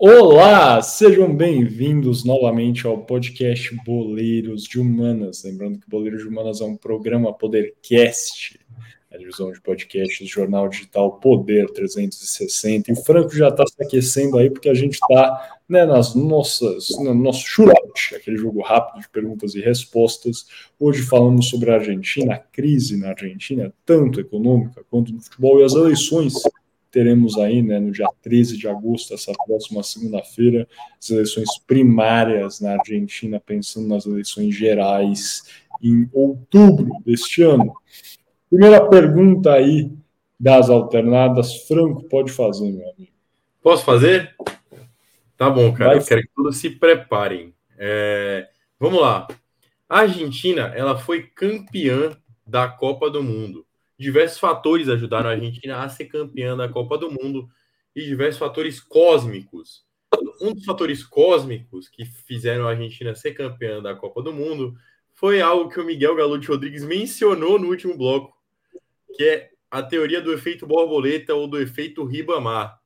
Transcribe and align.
Olá, 0.00 0.80
sejam 0.80 1.34
bem-vindos 1.34 2.22
novamente 2.22 2.86
ao 2.86 2.98
podcast 2.98 3.74
Boleiros 3.84 4.62
de 4.62 4.78
Humanas. 4.78 5.42
Lembrando 5.42 5.80
que 5.80 5.90
Boleiros 5.90 6.22
de 6.22 6.28
Humanas 6.28 6.60
é 6.60 6.64
um 6.64 6.76
programa 6.76 7.34
Podercast, 7.34 8.60
a 9.12 9.18
divisão 9.18 9.50
de 9.50 9.60
podcasts 9.60 10.20
do 10.20 10.32
jornal 10.32 10.68
digital 10.68 11.18
Poder 11.18 11.68
360. 11.72 12.92
E 12.92 12.94
o 12.94 12.96
Franco 13.02 13.34
já 13.34 13.48
está 13.48 13.66
se 13.66 13.74
aquecendo 13.82 14.38
aí 14.38 14.48
porque 14.48 14.68
a 14.68 14.74
gente 14.74 14.94
está 14.94 15.58
né, 15.68 15.84
nas 15.84 16.14
nossas, 16.14 16.90
no 16.90 17.12
nosso 17.12 17.44
shootout, 17.44 18.14
aquele 18.14 18.36
jogo 18.36 18.62
rápido 18.62 19.02
de 19.02 19.08
perguntas 19.08 19.56
e 19.56 19.60
respostas. 19.60 20.46
Hoje 20.78 21.02
falamos 21.02 21.48
sobre 21.48 21.72
a 21.72 21.74
Argentina, 21.74 22.34
a 22.34 22.38
crise 22.38 22.96
na 22.96 23.08
Argentina, 23.08 23.74
tanto 23.84 24.20
econômica 24.20 24.80
quanto 24.88 25.12
no 25.12 25.20
futebol 25.20 25.60
e 25.60 25.64
as 25.64 25.72
eleições 25.72 26.34
teremos 26.98 27.38
aí, 27.38 27.62
né, 27.62 27.78
no 27.78 27.92
dia 27.92 28.08
13 28.22 28.58
de 28.58 28.66
agosto, 28.66 29.14
essa 29.14 29.32
próxima 29.46 29.84
segunda-feira, 29.84 30.66
as 31.00 31.08
eleições 31.08 31.48
primárias 31.64 32.60
na 32.60 32.72
Argentina, 32.72 33.38
pensando 33.38 33.86
nas 33.86 34.04
eleições 34.04 34.52
gerais 34.52 35.44
em 35.80 36.10
outubro 36.12 36.90
deste 37.06 37.40
ano. 37.44 37.72
Primeira 38.50 38.84
pergunta 38.88 39.52
aí 39.52 39.92
das 40.40 40.68
alternadas, 40.68 41.68
Franco, 41.68 42.02
pode 42.08 42.32
fazer, 42.32 42.68
meu 42.72 42.90
amigo. 42.90 43.12
Posso 43.62 43.84
fazer? 43.84 44.34
Tá 45.36 45.48
bom, 45.48 45.72
cara. 45.72 45.90
Vai. 45.90 45.98
Eu 45.98 46.04
quero 46.04 46.22
que 46.22 46.30
todos 46.34 46.56
se 46.56 46.70
preparem. 46.70 47.54
É... 47.78 48.48
Vamos 48.80 49.00
lá. 49.00 49.28
A 49.88 50.00
Argentina, 50.00 50.72
ela 50.74 50.98
foi 50.98 51.22
campeã 51.22 52.10
da 52.44 52.66
Copa 52.66 53.08
do 53.08 53.22
Mundo 53.22 53.67
diversos 53.98 54.38
fatores 54.38 54.88
ajudaram 54.88 55.28
a 55.28 55.32
Argentina 55.32 55.82
a 55.82 55.88
ser 55.88 56.06
campeã 56.06 56.56
da 56.56 56.68
Copa 56.68 56.96
do 56.96 57.10
Mundo 57.10 57.48
e 57.94 58.04
diversos 58.04 58.38
fatores 58.38 58.80
cósmicos. 58.80 59.84
Um 60.40 60.54
dos 60.54 60.64
fatores 60.64 61.02
cósmicos 61.02 61.88
que 61.88 62.04
fizeram 62.04 62.66
a 62.66 62.70
Argentina 62.70 63.14
ser 63.14 63.32
campeã 63.32 63.82
da 63.82 63.94
Copa 63.94 64.22
do 64.22 64.32
Mundo 64.32 64.76
foi 65.14 65.40
algo 65.40 65.68
que 65.68 65.80
o 65.80 65.84
Miguel 65.84 66.14
Galute 66.14 66.46
Rodrigues 66.46 66.84
mencionou 66.84 67.58
no 67.58 67.68
último 67.68 67.96
bloco, 67.96 68.32
que 69.16 69.24
é 69.24 69.50
a 69.68 69.82
teoria 69.82 70.20
do 70.20 70.32
efeito 70.32 70.66
borboleta 70.66 71.34
ou 71.34 71.48
do 71.48 71.60
efeito 71.60 72.04
Ribamar. 72.04 72.78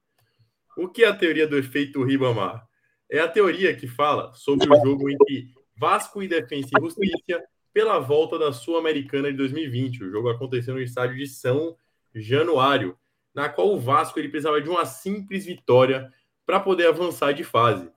O 0.76 0.88
que 0.88 1.04
é 1.04 1.08
a 1.08 1.14
teoria 1.14 1.46
do 1.46 1.58
efeito 1.58 2.02
Ribamar? 2.02 2.66
É 3.10 3.20
a 3.20 3.28
teoria 3.28 3.76
que 3.76 3.86
fala 3.86 4.32
sobre 4.32 4.66
o 4.66 4.80
jogo 4.82 5.10
entre 5.10 5.50
Vasco 5.76 6.22
e 6.22 6.28
Defensa 6.28 6.70
e 6.74 6.80
Justiça 6.80 7.44
pela 7.72 7.98
volta 7.98 8.38
da 8.38 8.52
Sul-Americana 8.52 9.30
de 9.30 9.36
2020. 9.36 10.04
O 10.04 10.10
jogo 10.10 10.28
aconteceu 10.28 10.74
no 10.74 10.80
estádio 10.80 11.16
de 11.16 11.26
São 11.26 11.76
Januário, 12.14 12.96
na 13.34 13.48
qual 13.48 13.72
o 13.72 13.80
Vasco 13.80 14.18
ele 14.18 14.28
precisava 14.28 14.60
de 14.60 14.68
uma 14.68 14.84
simples 14.84 15.46
vitória 15.46 16.12
para 16.44 16.60
poder 16.60 16.86
avançar 16.86 17.32
de 17.32 17.44
fase. 17.44 17.90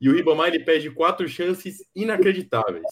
E 0.00 0.08
o 0.08 0.14
Ribamar 0.14 0.48
ele 0.48 0.64
perde 0.64 0.90
quatro 0.90 1.28
chances 1.28 1.78
inacreditáveis. 1.94 2.86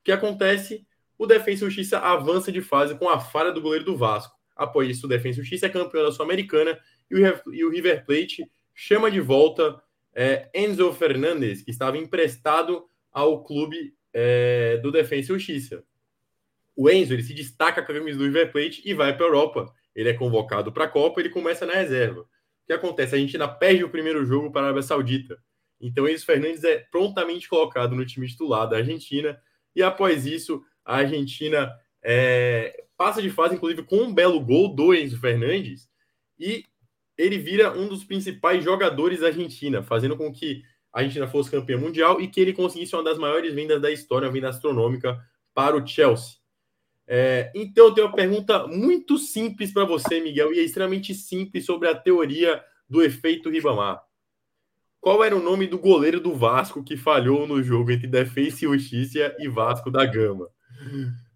O 0.00 0.04
que 0.04 0.12
acontece? 0.12 0.86
O 1.18 1.26
Defensa 1.26 1.64
Justiça 1.66 1.98
avança 1.98 2.50
de 2.50 2.60
fase 2.60 2.94
com 2.94 3.08
a 3.08 3.18
falha 3.18 3.52
do 3.52 3.60
goleiro 3.60 3.84
do 3.84 3.96
Vasco. 3.96 4.34
Após 4.56 4.88
isso, 4.88 5.06
o 5.06 5.08
Defensa 5.08 5.40
Justiça 5.40 5.66
é 5.66 5.70
campeão 5.70 6.04
da 6.04 6.12
Sul-Americana 6.12 6.78
e 7.10 7.64
o 7.64 7.70
River 7.70 8.04
Plate 8.04 8.50
chama 8.74 9.10
de 9.10 9.20
volta 9.20 9.82
é, 10.14 10.50
Enzo 10.54 10.92
Fernandes, 10.92 11.62
que 11.62 11.70
estava 11.70 11.98
emprestado 11.98 12.84
ao 13.12 13.42
clube 13.42 13.94
é, 14.12 14.78
do 14.78 14.90
Defensa 14.90 15.32
e 15.32 15.34
Justiça. 15.34 15.84
O 16.76 16.88
Enzo 16.88 17.12
ele 17.12 17.22
se 17.22 17.34
destaca 17.34 17.82
com 17.82 17.92
a 17.92 17.94
camisa 17.94 18.18
do 18.18 18.24
River 18.24 18.52
Plate 18.52 18.82
e 18.84 18.94
vai 18.94 19.14
para 19.14 19.26
a 19.26 19.28
Europa. 19.28 19.74
Ele 19.94 20.08
é 20.08 20.14
convocado 20.14 20.72
para 20.72 20.84
a 20.84 20.88
Copa, 20.88 21.20
ele 21.20 21.28
começa 21.28 21.66
na 21.66 21.74
reserva. 21.74 22.22
O 22.22 22.26
que 22.66 22.72
acontece? 22.72 23.14
A 23.14 23.18
Argentina 23.18 23.48
perde 23.48 23.84
o 23.84 23.90
primeiro 23.90 24.24
jogo 24.24 24.50
para 24.50 24.62
a 24.62 24.64
Arábia 24.66 24.82
Saudita. 24.82 25.38
Então, 25.80 26.08
Enzo 26.08 26.26
Fernandes 26.26 26.62
é 26.62 26.78
prontamente 26.90 27.48
colocado 27.48 27.94
no 27.94 28.04
time 28.04 28.26
titular 28.26 28.68
da 28.68 28.76
Argentina. 28.76 29.40
E 29.74 29.82
após 29.82 30.26
isso, 30.26 30.62
a 30.84 30.96
Argentina 30.96 31.72
é, 32.02 32.84
passa 32.96 33.22
de 33.22 33.30
fase, 33.30 33.54
inclusive, 33.54 33.82
com 33.82 33.96
um 33.96 34.14
belo 34.14 34.40
gol 34.40 34.74
do 34.74 34.94
Enzo 34.94 35.18
Fernandes. 35.18 35.88
E 36.38 36.64
ele 37.16 37.38
vira 37.38 37.76
um 37.76 37.88
dos 37.88 38.04
principais 38.04 38.62
jogadores 38.64 39.20
da 39.20 39.28
Argentina, 39.28 39.82
fazendo 39.82 40.16
com 40.16 40.32
que 40.32 40.62
a 40.92 41.00
Argentina 41.00 41.28
fosse 41.28 41.50
campeã 41.50 41.78
mundial 41.78 42.20
e 42.20 42.28
que 42.28 42.40
ele 42.40 42.52
conseguisse 42.52 42.94
uma 42.94 43.04
das 43.04 43.18
maiores 43.18 43.54
vendas 43.54 43.80
da 43.80 43.90
história, 43.90 44.26
uma 44.26 44.32
venda 44.32 44.48
astronômica 44.48 45.18
para 45.54 45.76
o 45.76 45.86
Chelsea. 45.86 46.40
É, 47.06 47.50
então, 47.54 47.86
eu 47.86 47.94
tenho 47.94 48.06
uma 48.06 48.14
pergunta 48.14 48.66
muito 48.66 49.18
simples 49.18 49.72
para 49.72 49.84
você, 49.84 50.20
Miguel, 50.20 50.52
e 50.52 50.60
é 50.60 50.62
extremamente 50.62 51.12
simples 51.12 51.64
sobre 51.64 51.88
a 51.88 51.94
teoria 51.94 52.62
do 52.88 53.02
efeito 53.02 53.50
Ribamar. 53.50 54.00
Qual 55.00 55.24
era 55.24 55.36
o 55.36 55.42
nome 55.42 55.66
do 55.66 55.78
goleiro 55.78 56.20
do 56.20 56.34
Vasco 56.34 56.84
que 56.84 56.96
falhou 56.96 57.46
no 57.46 57.62
jogo 57.62 57.90
entre 57.90 58.06
Defensa 58.06 58.64
e 58.64 58.68
Justiça 58.68 59.34
e 59.38 59.48
Vasco 59.48 59.90
da 59.90 60.04
Gama? 60.04 60.48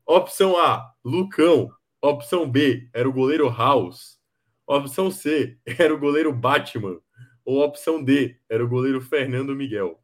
Opção 0.07 0.57
A, 0.59 0.93
Lucão. 1.05 1.71
Opção 2.01 2.49
B, 2.49 2.89
era 2.93 3.09
o 3.09 3.13
goleiro 3.13 3.49
House. 3.49 4.19
Opção 4.67 5.11
C, 5.11 5.59
era 5.79 5.95
o 5.95 5.99
goleiro 5.99 6.33
Batman. 6.33 6.99
Ou 7.45 7.63
a 7.63 7.67
opção 7.67 8.03
D, 8.03 8.37
era 8.49 8.65
o 8.65 8.69
goleiro 8.69 9.01
Fernando 9.01 9.55
Miguel? 9.55 10.01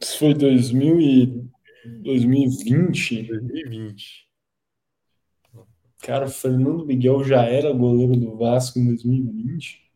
Isso 0.00 0.18
foi 0.18 0.34
2000 0.34 1.00
e... 1.00 1.54
2020? 2.02 3.22
2020. 3.22 4.28
Cara, 6.00 6.26
o 6.26 6.30
Fernando 6.30 6.84
Miguel 6.84 7.24
já 7.24 7.44
era 7.44 7.72
goleiro 7.72 8.14
do 8.16 8.36
Vasco 8.36 8.78
em 8.78 8.86
2020? 8.86 9.90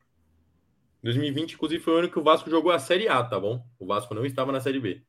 2020, 1.03 1.53
inclusive, 1.53 1.82
foi 1.82 1.94
o 1.94 1.97
ano 1.99 2.10
que 2.10 2.19
o 2.19 2.22
Vasco 2.22 2.49
jogou 2.50 2.72
a 2.72 2.78
Série 2.78 3.09
A, 3.09 3.22
tá 3.22 3.38
bom? 3.38 3.62
O 3.78 3.87
Vasco 3.87 4.15
não 4.15 4.25
estava 4.25 4.53
na 4.53 4.60
Série 4.60 4.81
B. 4.81 5.03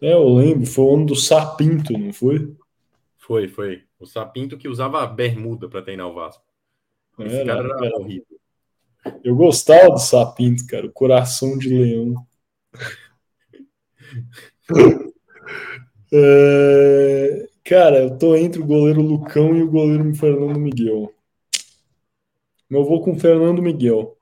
É, 0.00 0.12
eu 0.12 0.34
lembro. 0.34 0.66
Foi 0.66 0.84
o 0.84 0.94
ano 0.94 1.06
do 1.06 1.16
Sapinto, 1.16 1.92
não 1.92 2.12
foi? 2.12 2.56
Foi, 3.16 3.48
foi. 3.48 3.84
O 3.98 4.06
Sapinto 4.06 4.58
que 4.58 4.68
usava 4.68 5.06
bermuda 5.06 5.68
para 5.68 5.82
treinar 5.82 6.08
o 6.08 6.14
Vasco. 6.14 6.45
Esse 7.18 7.36
era, 7.36 7.46
cara 7.46 7.86
era 7.86 7.96
horrível. 7.98 8.40
Eu 9.22 9.36
gostava 9.36 9.90
do 9.90 9.98
Sapinto, 9.98 10.66
cara. 10.66 10.86
O 10.86 10.92
coração 10.92 11.56
de 11.56 11.68
leão. 11.68 12.14
é... 16.12 17.48
Cara, 17.64 17.98
eu 17.98 18.16
tô 18.16 18.36
entre 18.36 18.60
o 18.60 18.66
goleiro 18.66 19.00
Lucão 19.02 19.56
e 19.56 19.62
o 19.62 19.70
goleiro 19.70 20.14
Fernando 20.14 20.58
Miguel. 20.58 21.12
Eu 22.70 22.84
vou 22.84 23.02
com 23.02 23.12
o 23.12 23.18
Fernando 23.18 23.60
Miguel. 23.60 24.16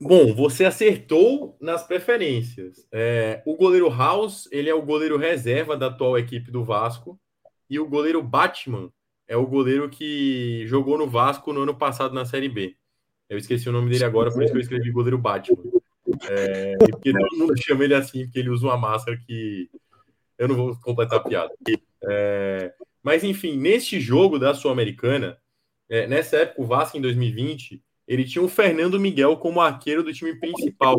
Bom, 0.00 0.34
você 0.34 0.64
acertou 0.64 1.56
nas 1.60 1.86
preferências. 1.86 2.86
É, 2.92 3.42
o 3.46 3.56
goleiro 3.56 3.88
House, 3.88 4.48
ele 4.50 4.68
é 4.68 4.74
o 4.74 4.82
goleiro 4.82 5.16
reserva 5.16 5.76
da 5.76 5.86
atual 5.86 6.18
equipe 6.18 6.50
do 6.50 6.64
Vasco. 6.64 7.18
E 7.68 7.78
o 7.78 7.88
goleiro 7.88 8.22
Batman 8.22 8.90
é 9.26 9.36
o 9.36 9.46
goleiro 9.46 9.88
que 9.88 10.66
jogou 10.66 10.98
no 10.98 11.08
Vasco 11.08 11.52
no 11.52 11.62
ano 11.62 11.74
passado 11.74 12.14
na 12.14 12.24
Série 12.24 12.48
B. 12.48 12.76
Eu 13.28 13.38
esqueci 13.38 13.68
o 13.68 13.72
nome 13.72 13.90
dele 13.90 14.04
agora, 14.04 14.30
por 14.30 14.42
isso 14.42 14.52
que 14.52 14.58
eu 14.58 14.62
escrevi 14.62 14.90
goleiro 14.90 15.18
Batman. 15.18 15.58
É, 16.28 16.76
porque 16.78 17.12
todo 17.12 17.38
mundo 17.38 17.54
chama 17.62 17.84
ele 17.84 17.94
assim, 17.94 18.24
porque 18.24 18.38
ele 18.38 18.50
usa 18.50 18.66
uma 18.66 18.76
máscara 18.76 19.16
que 19.16 19.68
eu 20.38 20.48
não 20.48 20.54
vou 20.54 20.76
completar 20.76 21.18
a 21.18 21.22
piada. 21.22 21.52
É, 22.02 22.74
mas 23.02 23.24
enfim, 23.24 23.56
neste 23.56 23.98
jogo 23.98 24.38
da 24.38 24.54
Sul-Americana, 24.54 25.38
é, 25.88 26.06
nessa 26.06 26.38
época, 26.38 26.62
o 26.62 26.66
Vasco 26.66 26.96
em 26.96 27.00
2020, 27.00 27.82
ele 28.06 28.24
tinha 28.24 28.42
o 28.42 28.48
Fernando 28.48 29.00
Miguel 29.00 29.36
como 29.36 29.60
arqueiro 29.60 30.02
do 30.02 30.12
time 30.12 30.38
principal. 30.38 30.98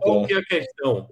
Qual 0.00 0.26
que 0.26 0.34
é 0.34 0.38
a 0.38 0.44
questão? 0.44 1.08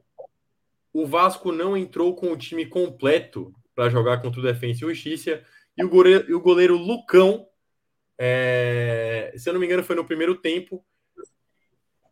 O 0.93 1.07
Vasco 1.07 1.53
não 1.53 1.77
entrou 1.77 2.15
com 2.15 2.33
o 2.33 2.37
time 2.37 2.67
completo 2.67 3.55
para 3.81 3.89
jogar 3.89 4.21
contra 4.21 4.39
o 4.39 4.43
Defensa 4.43 4.85
e 4.85 4.89
Justiça. 4.89 5.43
E 5.75 5.83
o 5.83 5.89
goleiro, 5.89 6.31
e 6.31 6.35
o 6.35 6.41
goleiro 6.41 6.77
Lucão, 6.77 7.47
é, 8.19 9.33
se 9.35 9.49
eu 9.49 9.55
não 9.55 9.61
me 9.61 9.65
engano, 9.65 9.83
foi 9.83 9.97
no 9.97 10.05
primeiro 10.05 10.35
tempo, 10.35 10.85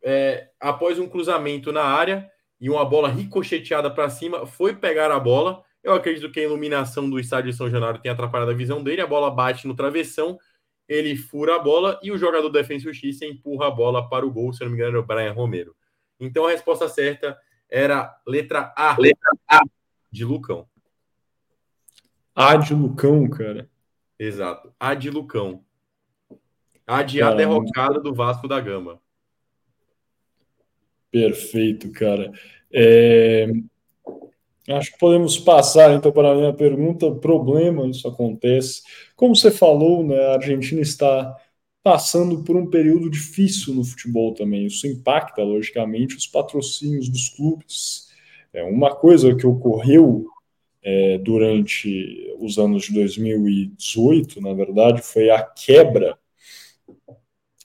é, 0.02 0.48
após 0.58 0.98
um 0.98 1.06
cruzamento 1.06 1.70
na 1.70 1.82
área 1.82 2.26
e 2.58 2.70
uma 2.70 2.86
bola 2.86 3.10
ricocheteada 3.10 3.90
para 3.90 4.08
cima, 4.08 4.46
foi 4.46 4.74
pegar 4.74 5.10
a 5.10 5.20
bola. 5.20 5.62
Eu 5.82 5.92
acredito 5.92 6.32
que 6.32 6.40
a 6.40 6.44
iluminação 6.44 7.08
do 7.10 7.20
estádio 7.20 7.50
de 7.50 7.56
São 7.56 7.68
Januário 7.68 8.00
tenha 8.00 8.14
atrapalhado 8.14 8.50
a 8.50 8.54
visão 8.54 8.82
dele. 8.82 9.02
A 9.02 9.06
bola 9.06 9.30
bate 9.30 9.68
no 9.68 9.76
travessão, 9.76 10.38
ele 10.88 11.16
fura 11.16 11.56
a 11.56 11.58
bola 11.58 12.00
e 12.02 12.10
o 12.10 12.16
jogador 12.16 12.48
do 12.48 12.52
Defensa 12.52 12.88
e 12.88 12.92
Justiça 12.94 13.26
empurra 13.26 13.66
a 13.66 13.70
bola 13.70 14.08
para 14.08 14.24
o 14.24 14.30
gol. 14.30 14.54
Se 14.54 14.62
eu 14.62 14.64
não 14.64 14.72
me 14.72 14.78
engano, 14.78 14.96
era 14.96 15.00
o 15.00 15.06
Brian 15.06 15.32
Romero. 15.32 15.76
Então 16.18 16.46
a 16.46 16.50
resposta 16.50 16.88
certa 16.88 17.38
era 17.68 18.18
letra 18.26 18.72
A, 18.74 18.96
letra 18.98 19.30
A 19.46 19.60
de 20.10 20.24
Lucão. 20.24 20.66
A 22.40 22.54
de 22.54 22.72
Lucão, 22.72 23.28
cara. 23.28 23.68
Exato. 24.16 24.72
A 24.78 24.94
de 24.94 25.10
Lucão. 25.10 25.64
A 26.86 27.02
de 27.02 27.20
a 27.20 27.34
derrocada 27.34 27.98
do 27.98 28.14
Vasco 28.14 28.46
da 28.46 28.60
Gama. 28.60 29.00
Perfeito, 31.10 31.90
cara. 31.90 32.30
É... 32.72 33.48
Acho 34.68 34.92
que 34.92 34.98
podemos 35.00 35.36
passar 35.36 35.92
então 35.92 36.12
para 36.12 36.30
a 36.30 36.34
minha 36.36 36.52
pergunta. 36.52 37.10
Problema, 37.10 37.88
isso 37.88 38.06
acontece. 38.06 38.82
Como 39.16 39.34
você 39.34 39.50
falou, 39.50 40.06
né, 40.06 40.26
a 40.26 40.34
Argentina 40.34 40.80
está 40.80 41.36
passando 41.82 42.44
por 42.44 42.54
um 42.54 42.70
período 42.70 43.10
difícil 43.10 43.74
no 43.74 43.82
futebol 43.82 44.32
também. 44.32 44.64
Isso 44.64 44.86
impacta, 44.86 45.42
logicamente, 45.42 46.14
os 46.14 46.28
patrocínios 46.28 47.08
dos 47.08 47.30
clubes. 47.30 48.12
É 48.52 48.62
uma 48.62 48.94
coisa 48.94 49.34
que 49.34 49.44
ocorreu 49.44 50.28
é, 50.82 51.18
durante 51.18 52.34
os 52.38 52.58
anos 52.58 52.84
de 52.84 52.94
2018, 52.94 54.40
na 54.40 54.52
verdade, 54.54 55.02
foi 55.02 55.30
a 55.30 55.42
quebra 55.42 56.18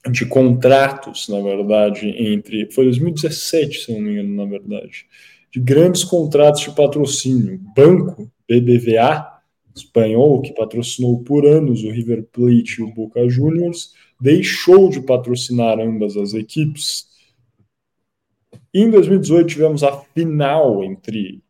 de 0.09 0.25
contratos, 0.25 1.29
na 1.29 1.39
verdade, 1.41 2.07
entre. 2.07 2.69
Foi 2.71 2.85
2017, 2.85 3.85
se 3.85 3.93
não 3.93 4.01
me 4.01 4.11
engano, 4.11 4.35
na 4.35 4.45
verdade 4.45 5.07
de 5.53 5.59
grandes 5.59 6.03
contratos 6.03 6.61
de 6.61 6.71
patrocínio. 6.71 7.59
Banco 7.75 8.29
BBVA, 8.49 9.39
espanhol, 9.75 10.41
que 10.41 10.51
patrocinou 10.51 11.23
por 11.23 11.45
anos 11.45 11.83
o 11.83 11.91
River 11.91 12.23
Plate 12.31 12.79
e 12.79 12.83
o 12.83 12.91
Boca 12.91 13.29
Juniors, 13.29 13.93
deixou 14.19 14.89
de 14.89 15.01
patrocinar 15.01 15.79
ambas 15.79 16.17
as 16.17 16.33
equipes. 16.33 17.07
Em 18.73 18.89
2018 18.89 19.47
tivemos 19.47 19.83
a 19.83 19.95
final 20.15 20.83
entre 20.83 21.43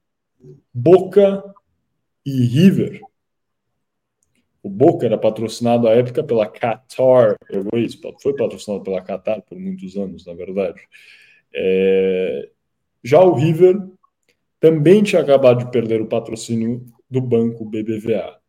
Boca 0.74 1.44
e 2.26 2.46
River. 2.46 3.02
O 4.64 4.70
Boca 4.70 5.06
era 5.06 5.18
patrocinado 5.18 5.88
à 5.88 5.92
época 5.92 6.24
pela 6.24 6.48
Qatar 6.48 7.36
Airways, 7.52 8.00
foi 8.22 8.34
patrocinado 8.36 8.84
pela 8.84 9.02
Qatar 9.02 9.42
por 9.42 9.60
muitos 9.60 9.98
anos, 9.98 10.26
na 10.26 10.34
verdade. 10.34 10.82
É... 11.54 12.50
Já 13.04 13.20
o 13.22 13.34
River 13.34 13.78
também 14.60 15.04
tinha 15.04 15.22
acabado 15.22 15.60
de 15.60 15.72
perder 15.72 16.02
o 16.02 16.08
patrocínio 16.08 16.86
do 17.10 17.20
banco 17.20 17.66
BBVA. 17.66 18.40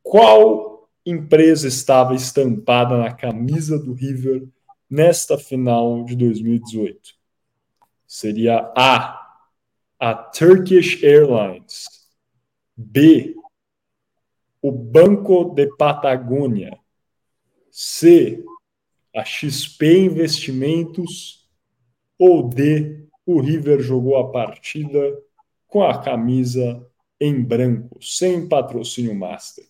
Qual 0.00 0.88
empresa 1.04 1.66
estava 1.66 2.14
estampada 2.14 2.96
na 2.96 3.12
camisa 3.12 3.78
do 3.78 3.92
River 3.92 4.46
nesta 4.88 5.36
final 5.36 6.04
de 6.04 6.14
2018? 6.14 7.14
Seria 8.06 8.72
A, 8.76 9.27
a 9.98 10.14
Turkish 10.14 11.02
Airlines, 11.02 11.86
B, 12.76 13.34
o 14.62 14.70
Banco 14.70 15.52
de 15.54 15.66
Patagônia, 15.76 16.78
C, 17.70 18.44
a 19.14 19.24
XP 19.24 20.04
Investimentos 20.04 21.48
ou 22.18 22.48
D, 22.48 23.06
o 23.26 23.40
River 23.40 23.80
jogou 23.80 24.16
a 24.16 24.30
partida 24.30 25.20
com 25.66 25.82
a 25.82 26.02
camisa 26.02 26.86
em 27.20 27.42
branco, 27.42 27.98
sem 28.00 28.48
patrocínio 28.48 29.14
master? 29.14 29.64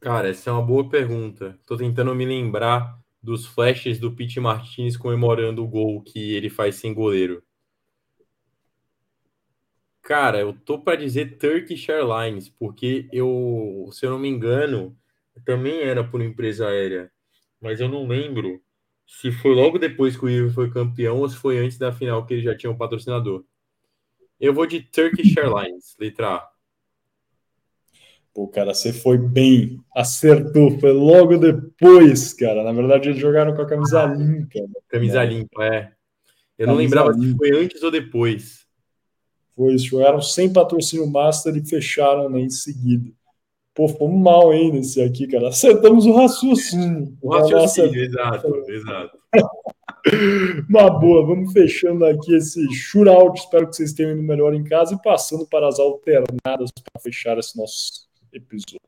Cara, 0.00 0.30
essa 0.30 0.50
é 0.50 0.52
uma 0.52 0.62
boa 0.62 0.88
pergunta. 0.88 1.58
Tô 1.64 1.76
tentando 1.76 2.14
me 2.14 2.24
lembrar 2.24 3.01
dos 3.22 3.46
flashes 3.46 3.98
do 3.98 4.14
Pete 4.14 4.40
Martinez 4.40 4.96
comemorando 4.96 5.62
o 5.62 5.68
gol 5.68 6.02
que 6.02 6.34
ele 6.34 6.50
faz 6.50 6.76
sem 6.76 6.92
goleiro. 6.92 7.42
Cara, 10.02 10.40
eu 10.40 10.52
tô 10.52 10.80
para 10.80 10.96
dizer 10.96 11.38
Turkish 11.38 11.88
Airlines, 11.88 12.48
porque 12.48 13.08
eu, 13.12 13.88
se 13.92 14.04
eu 14.04 14.10
não 14.10 14.18
me 14.18 14.28
engano, 14.28 14.96
também 15.44 15.80
era 15.80 16.02
por 16.02 16.20
empresa 16.20 16.68
aérea, 16.68 17.10
mas 17.60 17.80
eu 17.80 17.88
não 17.88 18.06
lembro 18.06 18.60
se 19.06 19.30
foi 19.30 19.54
logo 19.54 19.78
depois 19.78 20.16
que 20.16 20.24
o 20.24 20.28
River 20.28 20.52
foi 20.52 20.70
campeão 20.70 21.18
ou 21.18 21.28
se 21.28 21.36
foi 21.36 21.58
antes 21.58 21.78
da 21.78 21.92
final 21.92 22.26
que 22.26 22.34
ele 22.34 22.42
já 22.42 22.56
tinha 22.56 22.70
um 22.70 22.76
patrocinador. 22.76 23.44
Eu 24.40 24.52
vou 24.52 24.66
de 24.66 24.82
Turkish 24.82 25.36
Airlines, 25.36 25.94
letra 25.98 26.36
A. 26.36 26.51
Pô, 28.34 28.48
cara, 28.48 28.72
você 28.72 28.94
foi 28.94 29.18
bem, 29.18 29.78
acertou, 29.94 30.78
foi 30.80 30.92
logo 30.92 31.36
depois, 31.36 32.32
cara. 32.32 32.64
Na 32.64 32.72
verdade, 32.72 33.10
eles 33.10 33.20
jogaram 33.20 33.54
com 33.54 33.60
a 33.60 33.66
camisa 33.66 34.04
limpa. 34.06 34.60
Né? 34.60 34.68
Camisa 34.88 35.22
limpa, 35.22 35.64
é. 35.66 35.92
Eu 36.58 36.68
não 36.68 36.76
lembrava 36.76 37.10
limpa. 37.10 37.26
se 37.26 37.36
foi 37.36 37.64
antes 37.64 37.82
ou 37.82 37.90
depois. 37.90 38.64
Foi, 39.54 39.70
eles 39.70 39.84
jogaram 39.84 40.22
sem 40.22 40.50
patrocínio 40.50 41.06
master 41.06 41.54
e 41.56 41.68
fecharam 41.68 42.30
né, 42.30 42.40
em 42.40 42.48
seguida. 42.48 43.12
Pô, 43.74 43.86
fomos 43.86 44.22
mal 44.22 44.52
hein, 44.52 44.72
nesse 44.72 45.02
aqui, 45.02 45.26
cara. 45.26 45.48
Acertamos 45.48 46.06
o 46.06 46.12
raciocínio. 46.12 47.14
O 47.20 47.34
raciocínio, 47.34 48.02
exato, 48.02 48.48
exato. 48.70 49.18
Uma 50.68 50.88
boa, 50.88 51.26
vamos 51.26 51.52
fechando 51.52 52.06
aqui 52.06 52.34
esse 52.34 52.66
shootout. 52.72 53.38
Espero 53.38 53.68
que 53.68 53.76
vocês 53.76 53.92
tenham 53.92 54.12
ido 54.12 54.22
melhor 54.22 54.54
em 54.54 54.64
casa 54.64 54.94
e 54.94 55.02
passando 55.02 55.46
para 55.46 55.68
as 55.68 55.78
alternadas 55.78 56.70
para 56.70 57.02
fechar 57.02 57.38
esse 57.38 57.56
nosso 57.56 58.10
episódio. 58.32 58.80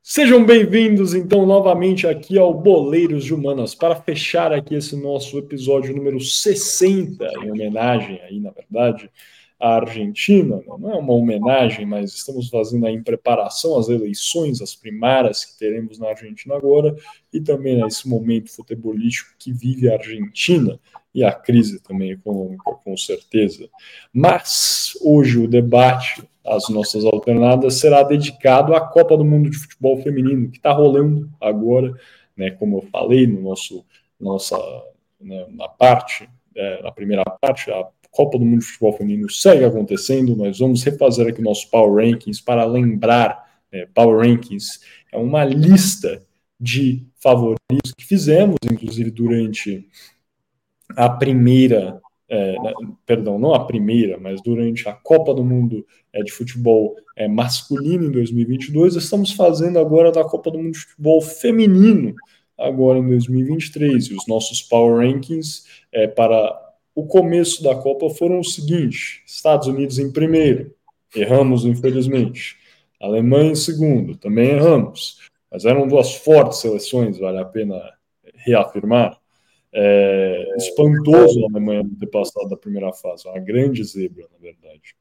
Sejam 0.00 0.44
bem-vindos, 0.44 1.12
então, 1.12 1.44
novamente 1.44 2.06
aqui 2.06 2.38
ao 2.38 2.54
Boleiros 2.54 3.24
de 3.24 3.34
Humanas, 3.34 3.74
para 3.74 3.96
fechar 3.96 4.52
aqui 4.52 4.76
esse 4.76 4.94
nosso 4.94 5.36
episódio 5.38 5.96
número 5.96 6.20
60, 6.20 7.26
em 7.42 7.50
homenagem 7.50 8.20
aí, 8.22 8.38
na 8.38 8.50
verdade, 8.50 9.10
à 9.58 9.76
Argentina. 9.76 10.60
Não 10.66 10.90
é 10.90 10.96
uma 10.96 11.12
homenagem, 11.12 11.86
mas 11.86 12.14
estamos 12.14 12.48
fazendo 12.48 12.86
aí 12.86 12.94
em 12.94 13.02
preparação 13.02 13.78
às 13.78 13.88
eleições, 13.88 14.60
as 14.60 14.74
primárias 14.74 15.44
que 15.44 15.58
teremos 15.58 15.98
na 15.98 16.08
Argentina 16.08 16.54
agora, 16.54 16.94
e 17.32 17.40
também 17.40 17.82
nesse 17.82 18.08
momento 18.08 18.50
futebolístico 18.50 19.34
que 19.38 19.52
vive 19.52 19.90
a 19.90 19.94
Argentina 19.94 20.78
e 21.14 21.22
a 21.22 21.32
crise 21.32 21.80
também 21.80 22.10
econômica, 22.10 22.72
com 22.84 22.96
certeza. 22.96 23.68
Mas 24.12 24.98
hoje 25.02 25.38
o 25.38 25.48
debate 25.48 26.22
as 26.44 26.68
nossas 26.68 27.04
alternadas, 27.04 27.74
será 27.74 28.02
dedicado 28.02 28.74
à 28.74 28.80
Copa 28.80 29.16
do 29.16 29.24
Mundo 29.24 29.48
de 29.48 29.56
Futebol 29.56 30.02
Feminino, 30.02 30.50
que 30.50 30.58
está 30.58 30.72
rolando 30.72 31.30
agora, 31.40 31.98
né, 32.36 32.50
como 32.50 32.78
eu 32.78 32.82
falei 32.90 33.26
no 33.26 33.40
nosso, 33.40 33.84
nossa, 34.20 34.58
né, 35.18 35.46
na 35.50 35.68
parte, 35.68 36.28
é, 36.54 36.82
na 36.82 36.92
primeira 36.92 37.24
parte, 37.24 37.70
a 37.70 37.88
Copa 38.14 38.38
do 38.38 38.44
Mundo 38.44 38.60
de 38.60 38.66
Futebol 38.66 38.92
Feminino 38.92 39.28
segue 39.28 39.64
acontecendo, 39.64 40.36
nós 40.36 40.58
vamos 40.58 40.82
refazer 40.82 41.26
aqui 41.26 41.40
o 41.40 41.44
nosso 41.44 41.68
Power 41.70 42.06
Rankings 42.06 42.42
para 42.42 42.64
lembrar, 42.64 43.44
né, 43.72 43.86
Power 43.92 44.26
Rankings 44.26 44.80
é 45.12 45.18
uma 45.18 45.44
lista 45.44 46.22
de 46.58 47.04
favoritos 47.16 47.92
que 47.96 48.04
fizemos, 48.04 48.56
inclusive 48.64 49.10
durante 49.10 49.88
a 50.96 51.10
primeira 51.10 52.00
é, 52.28 52.54
perdão, 53.04 53.38
não 53.38 53.52
a 53.52 53.64
primeira, 53.64 54.18
mas 54.18 54.40
durante 54.42 54.88
a 54.88 54.92
Copa 54.92 55.34
do 55.34 55.44
Mundo 55.44 55.86
é, 56.12 56.22
de 56.22 56.32
Futebol 56.32 56.96
é, 57.16 57.28
Masculino 57.28 58.06
em 58.06 58.10
2022, 58.10 58.96
estamos 58.96 59.32
fazendo 59.32 59.78
agora 59.78 60.10
da 60.10 60.24
Copa 60.24 60.50
do 60.50 60.58
Mundo 60.58 60.72
de 60.72 60.78
Futebol 60.78 61.20
Feminino 61.20 62.14
agora 62.58 62.98
em 62.98 63.06
2023. 63.06 64.06
E 64.06 64.14
os 64.14 64.26
nossos 64.26 64.62
Power 64.62 65.06
Rankings 65.06 65.64
é, 65.92 66.06
para 66.06 66.63
o 66.94 67.06
começo 67.06 67.62
da 67.62 67.74
Copa 67.74 68.10
foram 68.10 68.40
os 68.40 68.54
seguintes: 68.54 69.20
Estados 69.26 69.66
Unidos 69.66 69.98
em 69.98 70.12
primeiro, 70.12 70.74
erramos 71.14 71.64
infelizmente. 71.64 72.56
Alemanha 73.00 73.52
em 73.52 73.56
segundo, 73.56 74.16
também 74.16 74.50
erramos. 74.50 75.18
Mas 75.50 75.64
eram 75.64 75.86
duas 75.86 76.14
fortes 76.14 76.58
seleções, 76.58 77.18
vale 77.18 77.38
a 77.38 77.44
pena 77.44 77.80
reafirmar. 78.34 79.18
É, 79.76 80.54
espantoso 80.56 81.44
a 81.44 81.48
Alemanha 81.50 81.84
ter 81.98 82.06
passado 82.06 82.48
da 82.48 82.56
primeira 82.56 82.92
fase, 82.92 83.26
uma 83.26 83.40
grande 83.40 83.82
zebra, 83.82 84.26
na 84.32 84.38
verdade. 84.38 84.94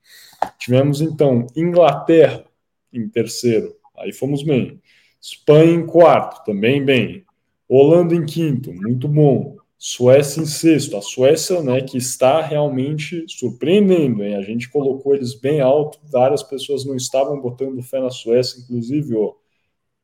Tivemos 0.58 1.00
então 1.00 1.46
Inglaterra 1.56 2.44
em 2.92 3.08
terceiro, 3.08 3.76
aí 3.98 4.12
fomos 4.12 4.44
bem. 4.44 4.82
Espanha 5.22 5.72
em 5.72 5.86
quarto, 5.86 6.44
também 6.44 6.84
bem. 6.84 7.24
Holanda 7.70 8.14
em 8.14 8.26
quinto, 8.26 8.74
muito 8.74 9.08
bom. 9.08 9.58
Suécia 9.86 10.42
em 10.42 10.46
sexto. 10.46 10.96
A 10.96 11.02
Suécia, 11.02 11.62
né, 11.62 11.82
que 11.82 11.98
está 11.98 12.42
realmente 12.42 13.26
surpreendendo, 13.28 14.24
hein? 14.24 14.38
A 14.38 14.42
gente 14.42 14.70
colocou 14.70 15.14
eles 15.14 15.36
bem 15.36 15.60
alto, 15.60 16.00
várias 16.10 16.42
pessoas 16.42 16.86
não 16.86 16.96
estavam 16.96 17.42
botando 17.42 17.84
fé 17.84 18.00
na 18.00 18.10
Suécia, 18.10 18.62
inclusive, 18.62 19.14
ó. 19.14 19.34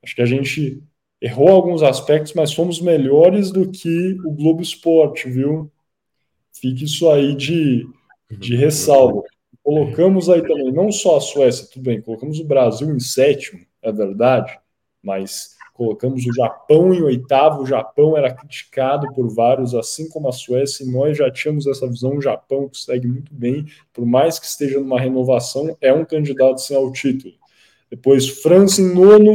Acho 0.03 0.15
que 0.15 0.21
a 0.21 0.25
gente 0.25 0.83
errou 1.21 1.48
alguns 1.48 1.81
aspectos, 1.81 2.33
mas 2.33 2.53
fomos 2.53 2.81
melhores 2.81 3.51
do 3.51 3.71
que 3.71 4.17
o 4.25 4.33
Globo 4.33 4.62
Esporte, 4.62 5.29
viu? 5.29 5.71
Fique 6.51 6.83
isso 6.83 7.09
aí 7.09 7.33
de, 7.33 7.88
de 8.29 8.57
ressalva. 8.57 9.24
Colocamos 9.63 10.29
aí 10.29 10.41
também, 10.41 10.74
não 10.74 10.91
só 10.91 11.15
a 11.15 11.21
Suécia, 11.21 11.69
tudo 11.71 11.83
bem, 11.83 12.01
colocamos 12.01 12.38
o 12.38 12.43
Brasil 12.43 12.93
em 12.93 13.00
sétimo, 13.00 13.65
é 13.81 13.93
verdade, 13.93 14.59
mas 15.01 15.55
colocamos 15.79 16.25
o 16.25 16.33
Japão 16.33 16.93
em 16.93 17.01
oitavo. 17.01 17.63
O 17.63 17.65
Japão 17.65 18.17
era 18.17 18.33
criticado 18.33 19.07
por 19.13 19.33
vários, 19.33 19.74
assim 19.74 20.09
como 20.09 20.27
a 20.27 20.33
Suécia, 20.33 20.83
e 20.83 20.91
nós 20.91 21.17
já 21.17 21.31
tínhamos 21.31 21.65
essa 21.65 21.88
visão. 21.88 22.17
O 22.17 22.21
Japão 22.21 22.67
que 22.67 22.77
segue 22.77 23.07
muito 23.07 23.33
bem, 23.33 23.65
por 23.93 24.05
mais 24.05 24.38
que 24.38 24.45
esteja 24.45 24.77
numa 24.77 25.00
renovação, 25.00 25.77
é 25.79 25.93
um 25.93 26.03
candidato 26.03 26.59
sem 26.59 26.75
ao 26.75 26.91
título. 26.91 27.33
Depois, 27.89 28.27
França 28.27 28.81
em 28.81 28.93
nono, 28.93 29.33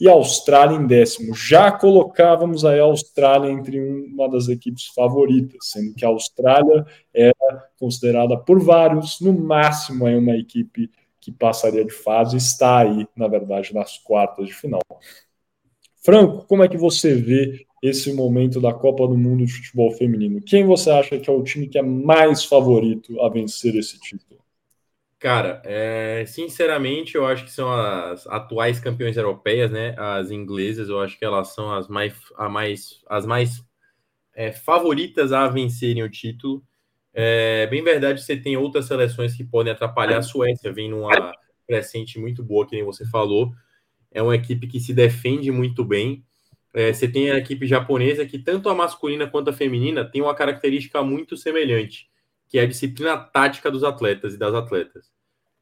e 0.00 0.08
Austrália 0.08 0.76
em 0.76 0.86
décimo. 0.86 1.34
Já 1.34 1.72
colocávamos 1.72 2.64
a 2.64 2.80
Austrália 2.80 3.50
entre 3.50 3.80
uma 3.80 4.28
das 4.28 4.48
equipes 4.48 4.86
favoritas, 4.86 5.58
sendo 5.62 5.92
que 5.94 6.04
a 6.04 6.08
Austrália 6.08 6.86
era 7.12 7.34
considerada 7.78 8.36
por 8.36 8.60
vários, 8.60 9.20
no 9.20 9.32
máximo, 9.32 10.06
uma 10.06 10.36
equipe 10.36 10.88
que 11.20 11.32
passaria 11.32 11.84
de 11.84 11.92
fase, 11.92 12.36
está 12.36 12.78
aí, 12.78 13.08
na 13.16 13.26
verdade, 13.26 13.74
nas 13.74 13.98
quartas 13.98 14.46
de 14.46 14.54
final. 14.54 14.80
Franco, 16.00 16.44
como 16.46 16.62
é 16.62 16.68
que 16.68 16.76
você 16.76 17.14
vê 17.14 17.66
esse 17.82 18.12
momento 18.12 18.60
da 18.60 18.72
Copa 18.72 19.06
do 19.06 19.16
Mundo 19.16 19.44
de 19.44 19.52
Futebol 19.52 19.90
Feminino? 19.92 20.40
Quem 20.40 20.64
você 20.64 20.90
acha 20.90 21.18
que 21.18 21.28
é 21.28 21.32
o 21.32 21.42
time 21.42 21.68
que 21.68 21.78
é 21.78 21.82
mais 21.82 22.44
favorito 22.44 23.20
a 23.20 23.28
vencer 23.28 23.74
esse 23.76 23.98
título? 24.00 24.40
Cara, 25.18 25.60
é, 25.64 26.24
sinceramente, 26.26 27.16
eu 27.16 27.26
acho 27.26 27.44
que 27.44 27.50
são 27.50 27.72
as 27.72 28.24
atuais 28.28 28.78
campeões 28.78 29.16
europeias, 29.16 29.70
né? 29.70 29.94
As 29.98 30.30
inglesas, 30.30 30.88
eu 30.88 31.00
acho 31.00 31.18
que 31.18 31.24
elas 31.24 31.48
são 31.54 31.72
as 31.72 31.88
mais, 31.88 32.14
a 32.36 32.48
mais, 32.48 33.02
as 33.08 33.26
mais 33.26 33.64
é, 34.34 34.52
favoritas 34.52 35.32
a 35.32 35.48
vencerem 35.48 36.04
o 36.04 36.10
título. 36.10 36.62
É 37.12 37.66
bem 37.66 37.82
verdade, 37.82 38.22
você 38.22 38.36
tem 38.36 38.56
outras 38.56 38.86
seleções 38.86 39.34
que 39.34 39.42
podem 39.42 39.72
atrapalhar. 39.72 40.18
A 40.18 40.22
Suécia 40.22 40.72
vem 40.72 40.88
numa 40.88 41.32
crescente 41.66 42.16
muito 42.16 42.44
boa, 42.44 42.64
que 42.64 42.76
nem 42.76 42.84
você 42.84 43.04
falou. 43.04 43.52
É 44.10 44.22
uma 44.22 44.34
equipe 44.34 44.66
que 44.66 44.80
se 44.80 44.92
defende 44.94 45.50
muito 45.50 45.84
bem. 45.84 46.24
É, 46.74 46.92
você 46.92 47.08
tem 47.08 47.30
a 47.30 47.38
equipe 47.38 47.66
japonesa 47.66 48.26
que, 48.26 48.38
tanto 48.38 48.68
a 48.68 48.74
masculina 48.74 49.26
quanto 49.26 49.50
a 49.50 49.52
feminina, 49.52 50.04
tem 50.04 50.22
uma 50.22 50.34
característica 50.34 51.02
muito 51.02 51.36
semelhante 51.36 52.08
que 52.48 52.58
é 52.58 52.62
a 52.62 52.66
disciplina 52.66 53.16
tática 53.16 53.70
dos 53.70 53.84
atletas 53.84 54.34
e 54.34 54.38
das 54.38 54.54
atletas. 54.54 55.10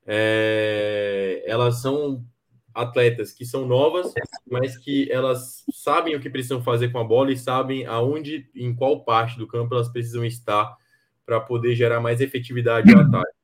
É, 0.06 1.42
elas 1.46 1.82
são 1.82 2.24
atletas 2.72 3.32
que 3.32 3.44
são 3.44 3.66
novas, 3.66 4.12
mas 4.48 4.76
que 4.78 5.10
elas 5.10 5.64
sabem 5.72 6.14
o 6.14 6.20
que 6.20 6.30
precisam 6.30 6.62
fazer 6.62 6.90
com 6.90 6.98
a 6.98 7.04
bola 7.04 7.32
e 7.32 7.36
sabem 7.36 7.86
aonde, 7.86 8.48
em 8.54 8.74
qual 8.74 9.04
parte 9.04 9.36
do 9.36 9.48
campo 9.48 9.74
elas 9.74 9.88
precisam 9.88 10.24
estar 10.24 10.76
para 11.24 11.40
poder 11.40 11.74
gerar 11.74 12.00
mais 12.00 12.20
efetividade 12.20 12.92
no 12.92 13.00
ataque. 13.00 13.34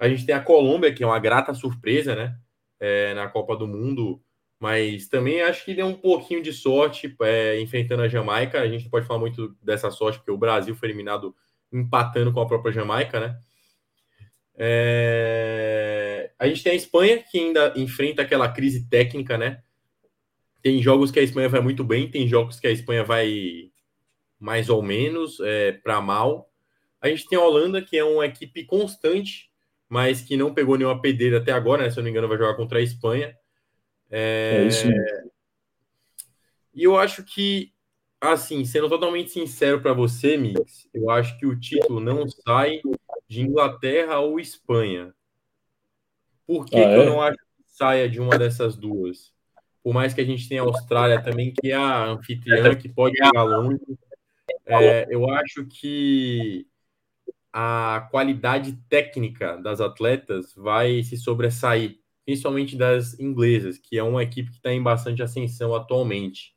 A 0.00 0.08
gente 0.08 0.26
tem 0.26 0.34
a 0.34 0.40
Colômbia, 0.40 0.92
que 0.92 1.04
é 1.04 1.06
uma 1.06 1.18
grata 1.18 1.54
surpresa, 1.54 2.16
né? 2.16 2.36
É, 2.78 3.14
na 3.14 3.28
Copa 3.28 3.56
do 3.56 3.66
Mundo, 3.66 4.20
mas 4.58 5.08
também 5.08 5.42
acho 5.42 5.64
que 5.64 5.74
deu 5.74 5.86
um 5.86 5.94
pouquinho 5.94 6.42
de 6.42 6.52
sorte 6.52 7.14
é, 7.22 7.60
enfrentando 7.60 8.02
a 8.02 8.08
Jamaica. 8.08 8.60
A 8.60 8.68
gente 8.68 8.84
não 8.84 8.90
pode 8.90 9.06
falar 9.06 9.20
muito 9.20 9.56
dessa 9.62 9.90
sorte, 9.90 10.18
porque 10.18 10.30
o 10.30 10.38
Brasil 10.38 10.74
foi 10.74 10.88
eliminado 10.88 11.34
empatando 11.72 12.32
com 12.32 12.40
a 12.40 12.46
própria 12.46 12.72
Jamaica, 12.72 13.20
né? 13.20 13.38
É... 14.56 16.30
A 16.38 16.48
gente 16.48 16.62
tem 16.62 16.72
a 16.72 16.76
Espanha, 16.76 17.22
que 17.22 17.38
ainda 17.38 17.72
enfrenta 17.76 18.22
aquela 18.22 18.48
crise 18.48 18.88
técnica, 18.88 19.36
né? 19.36 19.62
Tem 20.62 20.82
jogos 20.82 21.10
que 21.10 21.20
a 21.20 21.22
Espanha 21.22 21.48
vai 21.48 21.60
muito 21.60 21.84
bem, 21.84 22.10
tem 22.10 22.26
jogos 22.26 22.58
que 22.58 22.66
a 22.66 22.72
Espanha 22.72 23.04
vai 23.04 23.70
mais 24.38 24.68
ou 24.68 24.82
menos 24.82 25.38
é, 25.40 25.72
para 25.72 26.00
mal. 26.00 26.50
A 27.00 27.08
gente 27.08 27.28
tem 27.28 27.38
a 27.38 27.42
Holanda, 27.42 27.82
que 27.82 27.96
é 27.96 28.04
uma 28.04 28.26
equipe 28.26 28.64
constante, 28.64 29.50
mas 29.88 30.20
que 30.20 30.36
não 30.36 30.52
pegou 30.52 30.76
nenhuma 30.76 31.00
pedreira 31.00 31.38
até 31.38 31.52
agora, 31.52 31.82
né? 31.82 31.90
Se 31.90 31.98
eu 31.98 32.02
não 32.02 32.04
me 32.04 32.10
engano, 32.10 32.28
vai 32.28 32.38
jogar 32.38 32.54
contra 32.54 32.78
a 32.78 32.82
Espanha. 32.82 33.36
É, 34.10 34.62
é 34.62 34.66
isso 34.66 34.86
mesmo. 34.88 35.30
E 36.74 36.84
eu 36.84 36.96
acho 36.98 37.24
que 37.24 37.72
assim, 38.20 38.64
sendo 38.64 38.88
totalmente 38.88 39.30
sincero 39.30 39.80
para 39.80 39.92
você, 39.92 40.36
Mix, 40.36 40.88
eu 40.92 41.10
acho 41.10 41.38
que 41.38 41.46
o 41.46 41.58
título 41.58 42.00
não 42.00 42.28
sai 42.28 42.80
de 43.28 43.42
Inglaterra 43.42 44.18
ou 44.18 44.40
Espanha. 44.40 45.14
Por 46.46 46.64
que, 46.64 46.76
ah, 46.76 46.84
que 46.84 46.94
é? 46.94 46.98
eu 46.98 47.06
não 47.06 47.20
acho 47.20 47.36
que 47.36 47.62
saia 47.66 48.08
de 48.08 48.20
uma 48.20 48.38
dessas 48.38 48.76
duas? 48.76 49.34
Por 49.82 49.92
mais 49.92 50.14
que 50.14 50.20
a 50.20 50.24
gente 50.24 50.48
tenha 50.48 50.62
a 50.62 50.64
Austrália 50.64 51.22
também, 51.22 51.52
que 51.52 51.70
é 51.70 51.76
a 51.76 52.06
anfitriã, 52.06 52.74
que 52.74 52.88
pode 52.88 53.16
chegar 53.16 53.42
longe, 53.42 53.80
é, 54.64 55.06
eu 55.08 55.28
acho 55.30 55.64
que 55.66 56.66
a 57.58 58.06
qualidade 58.10 58.74
técnica 58.86 59.56
das 59.56 59.80
atletas 59.80 60.52
vai 60.54 61.02
se 61.02 61.16
sobressair, 61.16 61.98
principalmente 62.22 62.76
das 62.76 63.18
inglesas, 63.18 63.78
que 63.78 63.96
é 63.96 64.02
uma 64.02 64.22
equipe 64.22 64.50
que 64.50 64.58
está 64.58 64.70
em 64.70 64.82
bastante 64.82 65.22
ascensão 65.22 65.74
atualmente. 65.74 66.54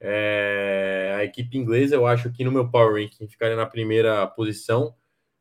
É, 0.00 1.14
a 1.16 1.22
equipe 1.22 1.56
inglesa, 1.56 1.94
eu 1.94 2.08
acho 2.08 2.32
que 2.32 2.42
no 2.42 2.50
meu 2.50 2.68
Power 2.68 3.00
Ranking 3.00 3.28
ficaria 3.28 3.54
na 3.54 3.66
primeira 3.66 4.26
posição, 4.26 4.96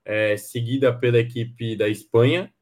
é, 0.05 0.37
seguida 0.37 0.93
pela 0.93 1.17
equipe 1.17 1.75
da 1.75 1.89
Espanha. 1.89 2.53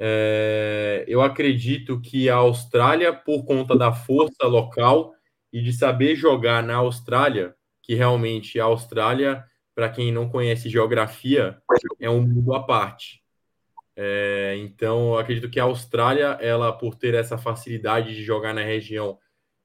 É, 0.00 1.04
eu 1.06 1.22
acredito 1.22 2.00
que 2.00 2.28
a 2.28 2.34
Austrália, 2.34 3.12
por 3.12 3.44
conta 3.44 3.78
da 3.78 3.92
força 3.92 4.44
local 4.44 5.14
e 5.52 5.62
de 5.62 5.72
saber 5.72 6.16
jogar 6.16 6.64
na 6.64 6.74
Austrália, 6.74 7.54
que 7.80 7.94
realmente 7.94 8.58
a 8.58 8.64
Austrália, 8.64 9.44
para 9.76 9.88
quem 9.88 10.10
não 10.10 10.28
conhece 10.28 10.68
geografia, 10.68 11.62
é 12.00 12.10
um 12.10 12.22
mundo 12.22 12.52
à 12.52 12.62
parte. 12.64 13.22
É, 13.94 14.56
então, 14.58 15.16
acredito 15.16 15.48
que 15.48 15.60
a 15.60 15.64
Austrália, 15.64 16.36
ela 16.40 16.72
por 16.72 16.96
ter 16.96 17.14
essa 17.14 17.38
facilidade 17.38 18.12
de 18.12 18.24
jogar 18.24 18.52
na 18.52 18.62
região 18.62 19.18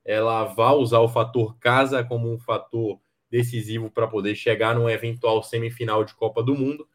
ela 0.04 0.46
vai 0.46 0.74
usar 0.74 1.00
o 1.00 1.08
fator 1.08 1.58
casa 1.60 2.04
como 2.04 2.32
um 2.32 2.40
fator 2.40 3.00
decisivo 3.30 3.90
para 3.90 4.08
poder 4.08 4.36
chegar 4.36 4.76
num 4.76 4.90
eventual 4.90 5.42
semifinal 5.44 6.04
de 6.04 6.14
Copa 6.16 6.44
do 6.44 6.56
Mundo. 6.56 6.88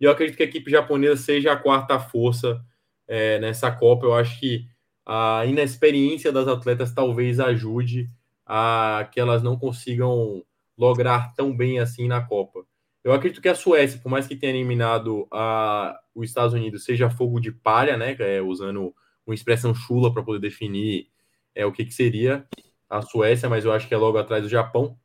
E 0.00 0.04
eu 0.04 0.10
acredito 0.10 0.36
que 0.36 0.42
a 0.42 0.46
equipe 0.46 0.70
japonesa 0.70 1.16
seja 1.16 1.52
a 1.52 1.56
quarta 1.56 1.98
força 2.00 2.64
é, 3.06 3.38
nessa 3.38 3.70
Copa. 3.70 4.06
Eu 4.06 4.14
acho 4.14 4.40
que 4.40 4.66
a 5.06 5.44
inexperiência 5.46 6.32
das 6.32 6.48
atletas 6.48 6.92
talvez 6.92 7.38
ajude 7.38 8.10
a 8.46 9.08
que 9.12 9.20
elas 9.20 9.42
não 9.42 9.56
consigam 9.56 10.44
lograr 10.80 11.34
tão 11.34 11.54
bem 11.54 11.78
assim 11.78 12.08
na 12.08 12.22
Copa. 12.22 12.64
Eu 13.04 13.12
acredito 13.12 13.42
que 13.42 13.48
a 13.48 13.54
Suécia, 13.54 14.00
por 14.00 14.08
mais 14.08 14.26
que 14.26 14.34
tenha 14.34 14.52
eliminado 14.52 15.26
a, 15.30 15.98
os 16.14 16.28
Estados 16.28 16.54
Unidos, 16.54 16.84
seja 16.84 17.10
fogo 17.10 17.38
de 17.38 17.52
palha, 17.52 17.96
né? 17.96 18.16
É, 18.18 18.40
usando 18.40 18.94
uma 19.26 19.34
expressão 19.34 19.74
chula 19.74 20.12
para 20.12 20.22
poder 20.22 20.40
definir 20.40 21.08
é 21.54 21.66
o 21.66 21.72
que, 21.72 21.84
que 21.84 21.92
seria 21.92 22.46
a 22.88 23.02
Suécia, 23.02 23.48
mas 23.48 23.64
eu 23.64 23.72
acho 23.72 23.86
que 23.86 23.94
é 23.94 23.96
logo 23.96 24.18
atrás 24.18 24.42
do 24.42 24.48
Japão. 24.48 24.98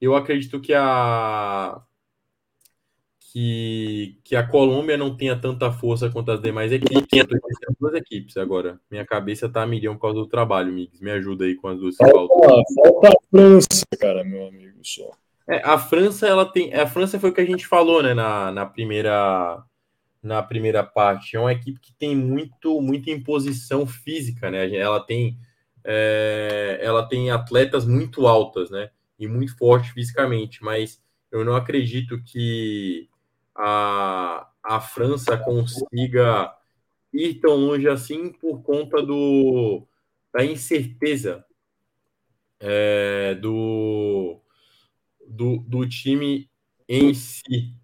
Eu 0.00 0.14
acredito 0.14 0.60
que 0.60 0.74
a 0.74 1.80
que, 3.34 4.16
que 4.22 4.36
a 4.36 4.46
Colômbia 4.46 4.96
não 4.96 5.16
tenha 5.16 5.34
tanta 5.34 5.72
força 5.72 6.08
quanto 6.08 6.30
as 6.30 6.40
demais 6.40 6.70
equipes. 6.70 7.04
Eu 7.12 7.26
tô 7.26 7.36
duas 7.80 7.94
equipes 7.94 8.36
agora. 8.36 8.78
Minha 8.88 9.04
cabeça 9.04 9.48
tá 9.48 9.62
a 9.62 9.66
milhão 9.66 9.94
por 9.94 10.02
causa 10.02 10.20
do 10.20 10.26
trabalho, 10.28 10.72
Mix. 10.72 11.00
Me 11.00 11.10
ajuda 11.10 11.44
aí 11.44 11.56
com 11.56 11.66
as 11.66 11.80
duas. 11.80 11.96
Falta, 11.96 12.62
falta 12.76 13.08
a 13.08 13.12
França, 13.28 13.84
cara, 13.98 14.22
meu 14.22 14.46
amigo, 14.46 14.78
só. 14.84 15.10
É, 15.48 15.60
a 15.64 15.76
França, 15.76 16.28
ela 16.28 16.46
tem. 16.46 16.72
A 16.72 16.86
França 16.86 17.18
foi 17.18 17.30
o 17.30 17.32
que 17.34 17.40
a 17.40 17.44
gente 17.44 17.66
falou, 17.66 18.04
né, 18.04 18.14
na, 18.14 18.52
na 18.52 18.64
primeira 18.64 19.64
na 20.22 20.40
primeira 20.40 20.84
parte. 20.84 21.36
É 21.36 21.40
uma 21.40 21.52
equipe 21.52 21.80
que 21.80 21.92
tem 21.92 22.14
muito 22.14 22.80
muita 22.80 23.10
imposição 23.10 23.84
física, 23.84 24.48
né? 24.48 24.72
Ela 24.76 25.00
tem 25.00 25.36
é, 25.84 26.78
ela 26.80 27.02
tem 27.02 27.32
atletas 27.32 27.84
muito 27.84 28.28
altas, 28.28 28.70
né? 28.70 28.90
E 29.18 29.26
muito 29.26 29.58
fortes 29.58 29.90
fisicamente, 29.90 30.62
mas 30.62 31.02
eu 31.32 31.44
não 31.44 31.56
acredito 31.56 32.22
que 32.22 33.08
a, 33.54 34.48
a 34.62 34.80
França 34.80 35.36
consiga 35.36 36.54
ir 37.12 37.34
tão 37.34 37.56
longe 37.56 37.88
assim 37.88 38.32
por 38.32 38.62
conta 38.62 39.02
do, 39.02 39.86
da 40.32 40.44
incerteza 40.44 41.44
é, 42.58 43.34
do, 43.36 44.40
do, 45.26 45.58
do 45.58 45.88
time 45.88 46.50
em 46.88 47.14
si. 47.14 47.74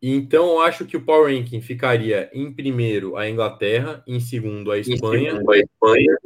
Então, 0.00 0.46
eu 0.46 0.60
acho 0.62 0.84
que 0.84 0.96
o 0.96 1.04
Power 1.04 1.32
Ranking 1.32 1.60
ficaria 1.60 2.28
em 2.32 2.52
primeiro 2.52 3.16
a 3.16 3.30
Inglaterra, 3.30 4.02
em 4.04 4.18
segundo 4.18 4.72
a 4.72 4.78
Espanha, 4.78 5.30
segundo 5.30 5.52
a 5.52 5.58
Espanha 5.58 6.18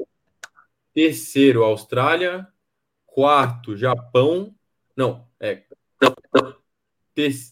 Terceiro, 0.95 1.63
Austrália. 1.63 2.49
Quarto, 3.05 3.77
Japão. 3.77 4.55
Não, 4.97 5.29
é. 5.39 5.63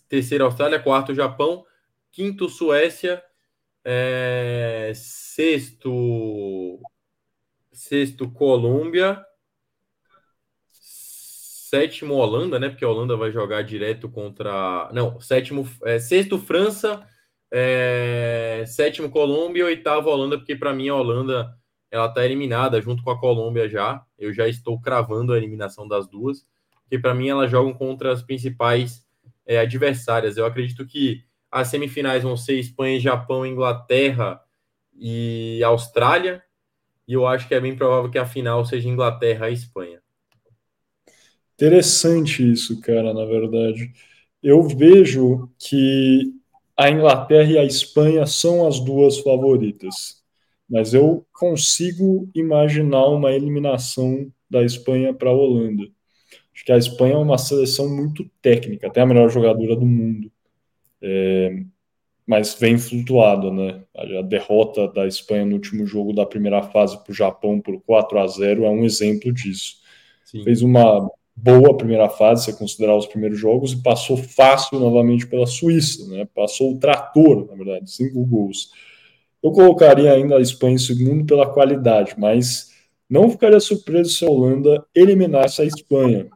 Terceiro, 0.08 0.44
Austrália. 0.44 0.78
Quarto, 0.78 1.14
Japão. 1.14 1.64
Quinto, 2.12 2.48
Suécia. 2.48 3.22
É, 3.82 4.92
sexto, 4.94 6.80
sexto, 7.72 8.30
Colômbia. 8.30 9.24
Sétimo, 10.70 12.14
Holanda, 12.14 12.58
né? 12.58 12.68
Porque 12.68 12.84
a 12.84 12.88
Holanda 12.88 13.16
vai 13.16 13.32
jogar 13.32 13.62
direto 13.62 14.08
contra. 14.08 14.90
Não, 14.92 15.18
sétimo, 15.18 15.68
é, 15.82 15.98
sexto, 15.98 16.38
França. 16.38 17.06
É, 17.50 18.64
sétimo, 18.66 19.10
Colômbia. 19.10 19.64
Oitavo, 19.64 20.10
Holanda, 20.10 20.36
porque 20.38 20.54
para 20.54 20.74
mim 20.74 20.88
a 20.88 20.94
Holanda 20.94 21.56
ela 21.90 22.06
está 22.06 22.24
eliminada 22.24 22.80
junto 22.82 23.02
com 23.02 23.10
a 23.10 23.18
Colômbia 23.18 23.68
já. 23.68 24.04
Eu 24.18 24.32
já 24.32 24.46
estou 24.46 24.80
cravando 24.80 25.32
a 25.32 25.38
eliminação 25.38 25.88
das 25.88 26.06
duas, 26.06 26.46
porque 26.82 26.98
para 26.98 27.14
mim 27.14 27.28
elas 27.28 27.50
jogam 27.50 27.72
contra 27.72 28.12
as 28.12 28.22
principais 28.22 29.03
é, 29.46 29.58
adversárias. 29.58 30.36
Eu 30.36 30.46
acredito 30.46 30.86
que 30.86 31.24
as 31.50 31.68
semifinais 31.68 32.22
vão 32.22 32.36
ser 32.36 32.58
Espanha, 32.58 33.00
Japão, 33.00 33.46
Inglaterra 33.46 34.40
e 34.94 35.60
Austrália. 35.64 36.42
e 37.08 37.14
eu 37.14 37.26
acho 37.26 37.48
que 37.48 37.54
é 37.54 37.60
bem 37.60 37.76
provável 37.76 38.10
que 38.10 38.18
a 38.18 38.26
final 38.26 38.64
seja 38.66 38.88
Inglaterra 38.88 39.50
e 39.50 39.54
Espanha. 39.54 40.02
Interessante 41.54 42.50
isso, 42.50 42.80
cara, 42.80 43.12
na 43.14 43.24
verdade. 43.24 43.92
Eu 44.42 44.62
vejo 44.68 45.48
que 45.58 46.32
a 46.76 46.90
Inglaterra 46.90 47.50
e 47.52 47.58
a 47.58 47.64
Espanha 47.64 48.26
são 48.26 48.66
as 48.66 48.80
duas 48.80 49.18
favoritas, 49.20 50.22
mas 50.68 50.92
eu 50.94 51.26
consigo 51.32 52.28
imaginar 52.34 53.06
uma 53.08 53.32
eliminação 53.32 54.32
da 54.50 54.64
Espanha 54.64 55.14
para 55.14 55.30
a 55.30 55.32
Holanda. 55.32 55.84
Acho 56.54 56.64
que 56.64 56.72
a 56.72 56.78
Espanha 56.78 57.14
é 57.14 57.18
uma 57.18 57.36
seleção 57.36 57.88
muito 57.88 58.24
técnica, 58.40 58.86
até 58.86 59.00
a 59.00 59.06
melhor 59.06 59.28
jogadora 59.28 59.74
do 59.74 59.84
mundo. 59.84 60.30
É, 61.02 61.62
mas 62.26 62.54
vem 62.54 62.78
flutuado, 62.78 63.52
né? 63.52 63.82
A 63.94 64.22
derrota 64.22 64.88
da 64.88 65.06
Espanha 65.06 65.44
no 65.44 65.54
último 65.54 65.84
jogo 65.84 66.12
da 66.12 66.24
primeira 66.24 66.62
fase 66.62 67.02
para 67.02 67.10
o 67.10 67.14
Japão 67.14 67.60
por 67.60 67.80
4 67.82 68.18
a 68.18 68.26
0 68.26 68.64
é 68.64 68.70
um 68.70 68.84
exemplo 68.84 69.32
disso. 69.32 69.76
Sim. 70.24 70.42
Fez 70.44 70.62
uma 70.62 71.10
boa 71.36 71.76
primeira 71.76 72.08
fase, 72.08 72.44
se 72.44 72.58
considerar 72.58 72.96
os 72.96 73.06
primeiros 73.06 73.38
jogos, 73.38 73.72
e 73.72 73.82
passou 73.82 74.16
fácil 74.16 74.78
novamente 74.78 75.26
pela 75.26 75.46
Suíça, 75.46 76.08
né? 76.08 76.26
Passou 76.34 76.72
o 76.72 76.78
trator, 76.78 77.46
na 77.46 77.56
verdade, 77.56 77.90
cinco 77.90 78.24
gols. 78.24 78.70
Eu 79.42 79.50
colocaria 79.52 80.12
ainda 80.12 80.38
a 80.38 80.40
Espanha 80.40 80.76
em 80.76 80.78
segundo 80.78 81.26
pela 81.26 81.52
qualidade, 81.52 82.14
mas 82.16 82.72
não 83.10 83.28
ficaria 83.28 83.60
surpreso 83.60 84.10
se 84.10 84.24
a 84.24 84.30
Holanda 84.30 84.82
eliminasse 84.94 85.60
a 85.60 85.64
Espanha, 85.66 86.28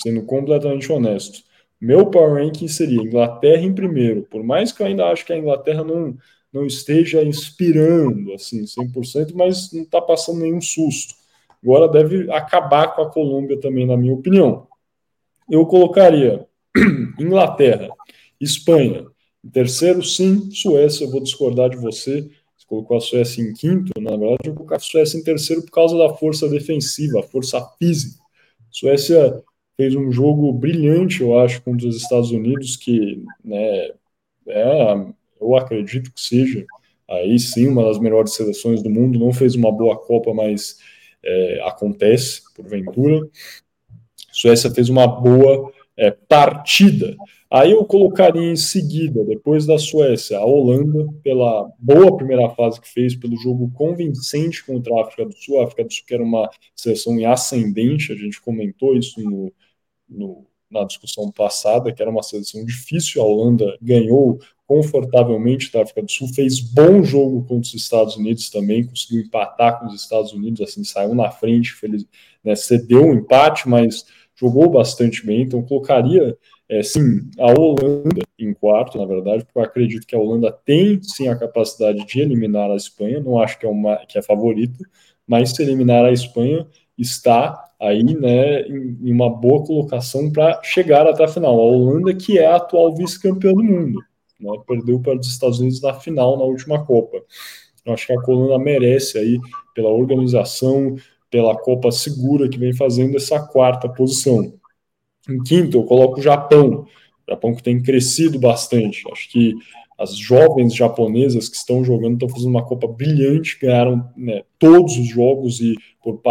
sendo 0.00 0.22
completamente 0.22 0.90
honesto. 0.90 1.42
Meu 1.80 2.06
power 2.06 2.44
ranking 2.44 2.68
seria 2.68 3.00
Inglaterra 3.00 3.62
em 3.62 3.72
primeiro, 3.72 4.22
por 4.22 4.42
mais 4.42 4.72
que 4.72 4.82
eu 4.82 4.86
ainda 4.86 5.06
acho 5.06 5.24
que 5.24 5.32
a 5.32 5.38
Inglaterra 5.38 5.84
não, 5.84 6.16
não 6.52 6.66
esteja 6.66 7.22
inspirando 7.22 8.32
assim 8.32 8.64
100%, 8.64 9.32
mas 9.34 9.72
não 9.72 9.82
está 9.82 10.00
passando 10.00 10.40
nenhum 10.40 10.60
susto. 10.60 11.14
Agora 11.62 11.88
deve 11.88 12.30
acabar 12.30 12.94
com 12.94 13.02
a 13.02 13.10
Colômbia 13.10 13.60
também, 13.60 13.86
na 13.86 13.96
minha 13.96 14.14
opinião. 14.14 14.66
Eu 15.50 15.66
colocaria 15.66 16.46
Inglaterra, 17.18 17.88
Espanha, 18.40 19.06
em 19.44 19.50
terceiro, 19.50 20.02
sim, 20.02 20.50
Suécia, 20.50 21.04
eu 21.04 21.10
vou 21.10 21.20
discordar 21.20 21.70
de 21.70 21.76
você. 21.76 22.22
Você 22.56 22.66
colocou 22.66 22.96
a 22.96 23.00
Suécia 23.00 23.42
em 23.42 23.52
quinto, 23.52 23.92
na 24.00 24.10
verdade, 24.10 24.48
eu 24.48 24.54
colocar 24.54 24.76
a 24.76 24.80
Suécia 24.80 25.18
em 25.18 25.22
terceiro 25.22 25.62
por 25.62 25.70
causa 25.70 25.96
da 25.96 26.14
força 26.14 26.48
defensiva, 26.48 27.20
a 27.20 27.22
força 27.22 27.64
física. 27.78 28.20
Suécia 28.70 29.42
fez 29.78 29.94
um 29.94 30.10
jogo 30.10 30.52
brilhante, 30.52 31.20
eu 31.20 31.38
acho, 31.38 31.62
contra 31.62 31.86
os 31.86 31.96
Estados 31.96 32.32
Unidos, 32.32 32.76
que 32.76 33.22
né, 33.44 33.92
é, 34.48 35.06
eu 35.40 35.56
acredito 35.56 36.12
que 36.12 36.20
seja 36.20 36.66
aí 37.08 37.38
sim 37.38 37.68
uma 37.68 37.84
das 37.84 38.00
melhores 38.00 38.34
seleções 38.34 38.82
do 38.82 38.90
mundo. 38.90 39.20
Não 39.20 39.32
fez 39.32 39.54
uma 39.54 39.70
boa 39.70 39.96
Copa, 39.96 40.34
mas 40.34 40.78
é, 41.24 41.60
acontece, 41.64 42.42
porventura. 42.56 43.24
Suécia 44.32 44.68
fez 44.68 44.88
uma 44.88 45.06
boa 45.06 45.72
é, 45.96 46.10
partida. 46.10 47.16
Aí 47.48 47.70
eu 47.70 47.84
colocaria 47.84 48.50
em 48.50 48.56
seguida, 48.56 49.24
depois 49.24 49.64
da 49.64 49.78
Suécia, 49.78 50.38
a 50.38 50.44
Holanda, 50.44 51.08
pela 51.22 51.70
boa 51.78 52.16
primeira 52.16 52.50
fase 52.50 52.80
que 52.80 52.88
fez, 52.88 53.14
pelo 53.14 53.36
jogo 53.36 53.70
convincente 53.72 54.66
contra 54.66 54.92
a 54.94 55.02
África 55.02 55.24
do 55.24 55.36
Sul. 55.36 55.60
A 55.60 55.64
África 55.64 55.84
do 55.84 55.92
Sul 55.92 56.04
que 56.04 56.14
era 56.14 56.22
uma 56.22 56.50
seleção 56.74 57.18
em 57.18 57.24
ascendente, 57.24 58.12
a 58.12 58.16
gente 58.16 58.40
comentou 58.40 58.96
isso 58.96 59.20
no, 59.22 59.52
no, 60.08 60.46
na 60.70 60.84
discussão 60.84 61.30
passada, 61.30 61.92
que 61.92 62.02
era 62.02 62.10
uma 62.10 62.22
seleção 62.22 62.64
difícil. 62.64 63.22
A 63.22 63.24
Holanda 63.24 63.76
ganhou 63.80 64.38
confortavelmente 64.68 65.72
da 65.72 65.82
África 65.82 66.02
do 66.02 66.10
Sul, 66.10 66.28
fez 66.28 66.60
bom 66.60 67.02
jogo 67.02 67.40
contra 67.42 67.68
os 67.68 67.74
Estados 67.74 68.16
Unidos 68.16 68.50
também, 68.50 68.86
conseguiu 68.86 69.22
empatar 69.22 69.80
com 69.80 69.86
os 69.86 69.94
Estados 69.94 70.34
Unidos, 70.34 70.60
assim, 70.60 70.84
saiu 70.84 71.14
na 71.14 71.30
frente, 71.30 71.72
feliz, 71.72 72.06
né, 72.44 72.54
cedeu 72.54 73.06
um 73.06 73.14
empate, 73.14 73.66
mas 73.66 74.04
jogou 74.36 74.68
bastante 74.68 75.24
bem, 75.24 75.42
então 75.42 75.62
colocaria, 75.62 76.36
é, 76.68 76.82
sim, 76.82 77.30
a 77.38 77.46
Holanda 77.46 78.22
em 78.38 78.52
quarto, 78.52 78.98
na 78.98 79.06
verdade, 79.06 79.42
porque 79.42 79.58
eu 79.58 79.62
acredito 79.62 80.06
que 80.06 80.14
a 80.14 80.18
Holanda 80.18 80.52
tem, 80.52 81.02
sim, 81.02 81.28
a 81.28 81.36
capacidade 81.36 82.04
de 82.04 82.20
eliminar 82.20 82.70
a 82.70 82.76
Espanha, 82.76 83.20
não 83.20 83.40
acho 83.40 83.58
que 83.58 83.64
é, 83.64 83.70
uma, 83.70 83.96
que 84.06 84.18
é 84.18 84.22
favorita, 84.22 84.78
mas 85.26 85.50
se 85.50 85.62
eliminar 85.62 86.04
a 86.04 86.12
Espanha, 86.12 86.66
está 86.98 87.70
aí 87.80 88.02
né, 88.02 88.62
em, 88.62 89.12
uma 89.12 89.30
boa 89.30 89.64
colocação 89.64 90.30
para 90.30 90.60
chegar 90.62 91.06
até 91.06 91.24
a 91.24 91.28
final. 91.28 91.58
A 91.58 91.62
Holanda, 91.62 92.14
que 92.14 92.38
é 92.38 92.46
a 92.46 92.56
atual 92.56 92.94
vice-campeã 92.94 93.52
do 93.52 93.62
mundo, 93.62 94.00
né, 94.40 94.50
perdeu 94.66 95.00
para 95.00 95.18
os 95.18 95.28
Estados 95.28 95.60
Unidos 95.60 95.80
na 95.80 95.94
final, 95.94 96.36
na 96.36 96.44
última 96.44 96.84
Copa. 96.84 97.22
Eu 97.84 97.94
acho 97.94 98.06
que 98.06 98.12
a 98.12 98.20
Holanda 98.20 98.58
merece 98.62 99.18
aí, 99.18 99.38
pela 99.74 99.90
organização, 99.90 100.96
pela 101.30 101.56
Copa 101.56 101.90
segura 101.90 102.48
que 102.48 102.58
vem 102.58 102.74
fazendo 102.74 103.16
essa 103.16 103.40
quarta 103.40 103.88
posição. 103.88 104.52
Em 105.28 105.42
quinto, 105.42 105.78
eu 105.78 105.84
coloco 105.84 106.18
o 106.18 106.22
Japão. 106.22 106.86
O 107.26 107.30
Japão 107.30 107.54
que 107.54 107.62
tem 107.62 107.82
crescido 107.82 108.38
bastante. 108.38 109.04
Acho 109.12 109.28
que 109.30 109.54
as 109.98 110.16
jovens 110.16 110.74
japonesas 110.74 111.48
que 111.48 111.56
estão 111.56 111.84
jogando 111.84 112.14
estão 112.14 112.28
fazendo 112.28 112.50
uma 112.50 112.64
Copa 112.64 112.86
brilhante, 112.86 113.58
ganharam 113.60 114.08
né, 114.16 114.44
todos 114.56 114.96
os 114.96 115.08
jogos 115.08 115.60
e 115.60 115.74
por 116.00 116.22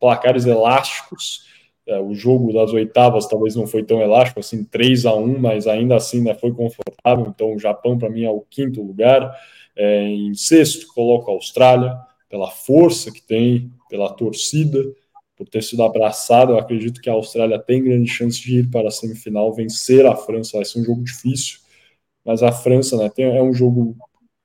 placares 0.00 0.46
elásticos. 0.46 1.46
É, 1.86 2.00
o 2.00 2.14
jogo 2.14 2.52
das 2.52 2.72
oitavas 2.72 3.26
talvez 3.26 3.54
não 3.54 3.66
foi 3.66 3.82
tão 3.82 4.00
elástico 4.00 4.40
assim, 4.40 4.64
3 4.64 5.04
a 5.04 5.14
1 5.14 5.38
mas 5.38 5.66
ainda 5.66 5.96
assim 5.96 6.22
né, 6.22 6.32
foi 6.32 6.52
confortável. 6.52 7.26
Então, 7.28 7.54
o 7.54 7.58
Japão, 7.58 7.98
para 7.98 8.08
mim, 8.08 8.24
é 8.24 8.30
o 8.30 8.40
quinto 8.48 8.80
lugar. 8.80 9.30
É, 9.76 10.04
em 10.04 10.32
sexto, 10.34 10.86
coloco 10.94 11.30
a 11.30 11.34
Austrália, 11.34 11.94
pela 12.30 12.50
força 12.50 13.12
que 13.12 13.20
tem, 13.20 13.70
pela 13.90 14.10
torcida, 14.10 14.82
por 15.36 15.46
ter 15.46 15.62
sido 15.62 15.82
abraçado. 15.82 16.52
Eu 16.52 16.58
acredito 16.58 17.00
que 17.00 17.10
a 17.10 17.14
Austrália 17.14 17.58
tem 17.58 17.84
grande 17.84 18.10
chance 18.10 18.40
de 18.40 18.60
ir 18.60 18.70
para 18.70 18.88
a 18.88 18.90
semifinal, 18.90 19.52
vencer 19.52 20.06
a 20.06 20.16
França. 20.16 20.56
Vai 20.56 20.64
ser 20.64 20.80
um 20.80 20.84
jogo 20.84 21.02
difícil 21.02 21.61
mas 22.24 22.42
a 22.42 22.52
França 22.52 22.96
né, 22.96 23.08
tem, 23.08 23.24
é 23.24 23.42
um 23.42 23.52
jogo 23.52 23.96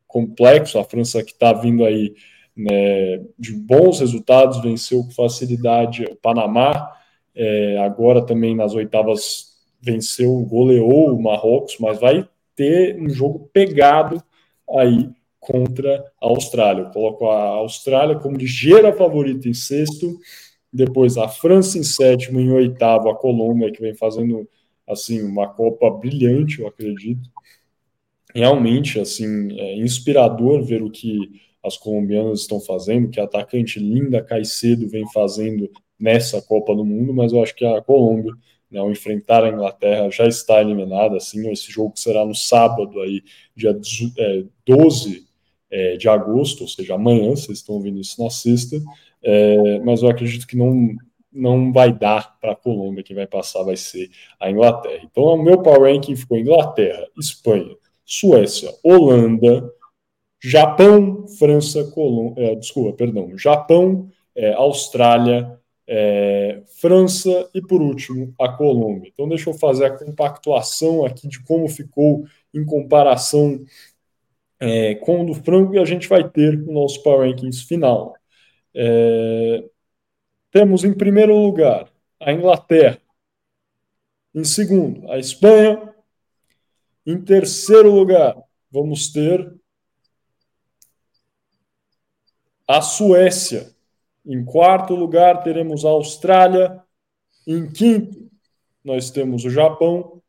complexo, 0.08 0.80
a 0.80 0.84
França 0.84 1.24
que 1.24 1.32
está 1.32 1.54
vindo 1.54 1.86
aí 1.86 2.16
né, 2.56 3.18
de 3.38 3.54
bons 3.54 4.00
resultados, 4.00 4.62
venceu 4.62 5.04
com 5.04 5.12
facilidade 5.12 6.06
o 6.06 6.16
Panamá, 6.16 6.92
é, 7.36 7.78
agora 7.78 8.26
também 8.26 8.56
nas 8.56 8.74
oitavas 8.74 9.58
venceu, 9.80 10.40
goleou 10.42 11.14
o 11.14 11.22
Marrocos, 11.22 11.78
mas 11.80 12.00
vai 12.00 12.28
ter 12.56 13.00
um 13.00 13.10
jogo 13.10 13.50
pegado 13.54 14.22
aí 14.76 15.10
contra 15.40 16.04
a 16.20 16.28
Austrália. 16.28 16.82
Eu 16.82 16.90
coloco 16.90 17.30
a 17.30 17.44
Austrália 17.50 18.16
como 18.16 18.38
ligeira 18.38 18.92
favorita 18.92 19.48
em 19.48 19.54
sexto, 19.54 20.18
depois 20.74 21.16
a 21.16 21.28
França 21.28 21.78
em 21.78 21.84
sétimo, 21.84 22.40
em 22.40 22.52
oitavo 22.52 23.10
a 23.10 23.16
Colômbia, 23.16 23.72
que 23.72 23.82
vem 23.82 23.94
fazendo 23.94 24.50
assim 24.88 25.22
uma 25.22 25.48
Copa 25.48 25.90
brilhante, 25.92 26.60
eu 26.60 26.68
acredito 26.68 27.30
realmente 28.38 29.00
assim 29.00 29.58
é 29.60 29.78
inspirador 29.78 30.64
ver 30.64 30.84
o 30.84 30.92
que 30.92 31.42
as 31.64 31.76
colombianas 31.76 32.42
estão 32.42 32.62
fazendo, 32.62 33.10
que 33.10 33.20
a 33.20 33.24
atacante 33.24 33.80
Linda 33.80 34.22
Caicedo 34.22 34.88
vem 34.88 35.10
fazendo 35.12 35.70
nessa 36.00 36.42
Copa 36.42 36.76
do 36.76 36.86
Mundo, 36.86 37.14
mas 37.14 37.34
eu 37.34 37.42
acho 37.42 37.56
que 37.56 37.66
a 37.66 37.82
Colômbia, 37.82 38.32
né, 38.70 38.80
ao 38.80 38.92
enfrentar 38.92 39.44
a 39.44 39.50
Inglaterra, 39.50 40.10
já 40.12 40.28
está 40.28 40.62
eliminada. 40.62 41.18
Assim, 41.18 41.50
esse 41.50 41.72
jogo 41.72 41.94
será 41.96 42.24
no 42.24 42.36
sábado, 42.36 43.02
aí, 43.02 43.22
dia 43.56 43.78
12 44.66 45.26
é, 45.70 45.94
é, 45.94 45.98
de 45.98 46.08
agosto, 46.08 46.62
ou 46.62 46.68
seja, 46.68 46.94
amanhã, 46.94 47.32
vocês 47.32 47.58
estão 47.58 47.76
ouvindo 47.76 48.00
isso 48.00 48.24
na 48.24 48.30
sexta, 48.30 48.78
é, 49.24 49.80
mas 49.80 50.04
eu 50.04 50.10
acredito 50.10 50.46
que 50.46 50.56
não, 50.56 50.96
não 51.34 51.74
vai 51.74 51.92
dar 51.92 52.40
para 52.40 52.52
a 52.52 52.56
Colômbia, 52.56 53.04
quem 53.04 53.16
vai 53.16 53.28
passar 53.28 53.64
vai 53.64 53.76
ser 53.76 54.10
a 54.40 54.50
Inglaterra. 54.50 55.02
Então, 55.04 55.24
o 55.24 55.44
meu 55.44 55.62
power 55.62 55.92
ranking 55.92 56.16
ficou 56.16 56.38
Inglaterra, 56.38 57.08
Espanha, 57.18 57.76
Suécia, 58.08 58.74
Holanda, 58.82 59.70
Japão, 60.42 61.28
França, 61.28 61.84
Colômbia, 61.92 62.54
é, 62.54 62.56
desculpa, 62.56 62.96
perdão, 62.96 63.38
Japão, 63.38 64.10
é, 64.34 64.54
Austrália, 64.54 65.60
é, 65.86 66.62
França 66.80 67.50
e 67.54 67.62
por 67.62 67.82
último 67.82 68.34
a 68.40 68.50
Colômbia. 68.50 69.12
Então 69.14 69.28
deixa 69.28 69.50
eu 69.50 69.54
fazer 69.54 69.86
a 69.86 69.98
compactuação 69.98 71.06
aqui 71.06 71.28
de 71.28 71.44
como 71.44 71.68
ficou 71.68 72.26
em 72.54 72.66
comparação 72.66 73.64
é, 74.60 74.96
com 74.96 75.22
o 75.22 75.26
do 75.26 75.34
frango 75.36 75.76
e 75.76 75.80
a 75.80 75.86
gente 75.86 76.08
vai 76.08 76.28
ter 76.30 76.56
o 76.68 76.72
nosso 76.72 77.04
Power 77.04 77.30
Rankings 77.30 77.66
final. 77.68 78.16
É, 78.74 79.64
temos 80.52 80.84
em 80.84 80.94
primeiro 80.94 81.36
lugar 81.38 81.90
a 82.20 82.32
Inglaterra, 82.34 83.00
em 84.34 84.44
segundo 84.44 85.12
a 85.12 85.18
Espanha, 85.20 85.94
em 87.08 87.22
terceiro 87.22 87.90
lugar, 87.90 88.36
vamos 88.70 89.10
ter 89.14 89.56
a 92.68 92.82
Suécia. 92.82 93.74
Em 94.26 94.44
quarto 94.44 94.94
lugar, 94.94 95.42
teremos 95.42 95.86
a 95.86 95.90
Austrália. 95.90 96.84
Em 97.48 97.72
quinto, 97.72 98.30
nós 98.84 99.10
temos 99.10 99.46
o 99.46 99.50
Japão. 99.50 100.22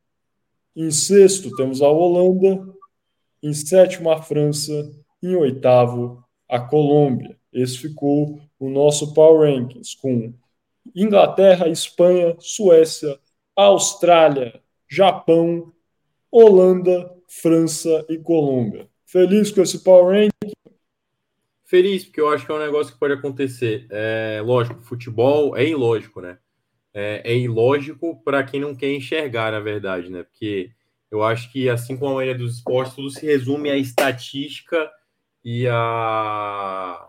Em 0.77 0.93
sexto, 0.93 1.51
temos 1.57 1.83
a 1.83 1.89
Holanda. 1.89 2.73
Em 3.43 3.53
sétimo, 3.53 4.09
a 4.09 4.23
França. 4.23 4.89
Em 5.21 5.35
oitavo, 5.35 6.25
a 6.49 6.61
Colômbia. 6.61 7.37
esse 7.53 7.77
ficou 7.77 8.41
o 8.57 8.71
nosso 8.71 9.13
Power 9.15 9.53
Rankings 9.53 9.97
com 10.01 10.33
Inglaterra, 10.95 11.69
Espanha, 11.69 12.37
Suécia, 12.39 13.19
Austrália, 13.57 14.63
Japão, 14.89 15.73
Holanda, 16.31 17.11
França 17.27 18.05
e 18.09 18.19
Colômbia. 18.19 18.89
Feliz 19.05 19.51
com 19.51 19.63
esse 19.63 19.83
Power 19.83 20.15
Ranking? 20.15 20.53
Feliz, 21.65 22.05
porque 22.05 22.21
eu 22.21 22.29
acho 22.31 22.47
que 22.47 22.53
é 22.53 22.55
um 22.55 22.59
negócio 22.59 22.93
que 22.93 22.99
pode 22.99 23.13
acontecer. 23.13 23.87
É, 23.91 24.41
lógico, 24.43 24.81
futebol 24.81 25.57
é 25.57 25.67
ilógico, 25.67 26.21
né? 26.21 26.39
É, 26.95 27.33
é 27.33 27.37
ilógico 27.37 28.23
para 28.23 28.43
quem 28.43 28.61
não 28.61 28.75
quer 28.75 28.93
enxergar, 28.93 29.53
na 29.53 29.61
verdade, 29.61 30.11
né? 30.11 30.23
Porque 30.23 30.71
eu 31.11 31.23
acho 31.23 31.51
que, 31.53 31.69
assim 31.69 31.97
como 31.97 32.13
a 32.13 32.15
maioria 32.17 32.39
dos 32.39 32.57
esportes, 32.57 32.95
tudo 32.95 33.11
se 33.11 33.25
resume 33.25 33.71
à 33.71 33.77
estatística 33.77 34.91
e 35.45 35.67
a, 35.69 37.09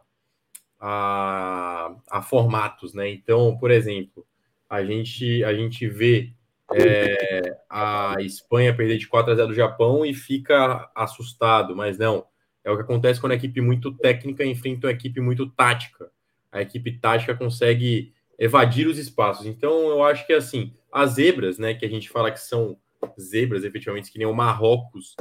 a, 0.80 1.96
a 2.10 2.22
formatos, 2.22 2.94
né? 2.94 3.10
Então, 3.10 3.58
por 3.58 3.72
exemplo, 3.72 4.26
a 4.70 4.84
gente, 4.84 5.44
a 5.44 5.54
gente 5.54 5.88
vê 5.88 6.34
é, 6.74 7.58
a 7.70 8.16
Espanha 8.20 8.76
perder 8.76 8.98
de 8.98 9.08
4 9.08 9.32
a 9.32 9.36
0 9.36 9.48
do 9.50 9.54
Japão 9.54 10.06
e 10.06 10.14
fica 10.14 10.90
assustado, 10.96 11.76
mas 11.76 11.98
não. 11.98 12.26
É 12.64 12.72
o 12.72 12.76
que 12.76 12.84
acontece 12.84 13.20
quando 13.20 13.32
a 13.32 13.36
equipe 13.36 13.62
muito 13.62 13.92
técnica 13.98 14.46
enfrenta 14.46 14.88
uma 14.88 14.94
equipe 14.94 15.20
muito 15.20 15.50
tática. 15.50 16.12
A 16.52 16.62
equipe 16.62 16.92
tática 17.00 17.36
consegue 17.36 18.14
evadir 18.38 18.88
os 18.88 18.98
espaços. 18.98 19.46
Então, 19.46 19.88
eu 19.90 20.04
acho 20.04 20.26
que 20.26 20.34
assim, 20.34 20.74
as 20.92 21.12
zebras, 21.12 21.58
né, 21.58 21.74
que 21.74 21.86
a 21.86 21.90
gente 21.90 22.10
fala 22.10 22.32
que 22.32 22.40
são 22.40 22.78
zebras, 23.20 23.64
efetivamente, 23.64 24.12
que 24.12 24.18
nem 24.18 24.28
o 24.28 24.34
Marrocos 24.34 25.16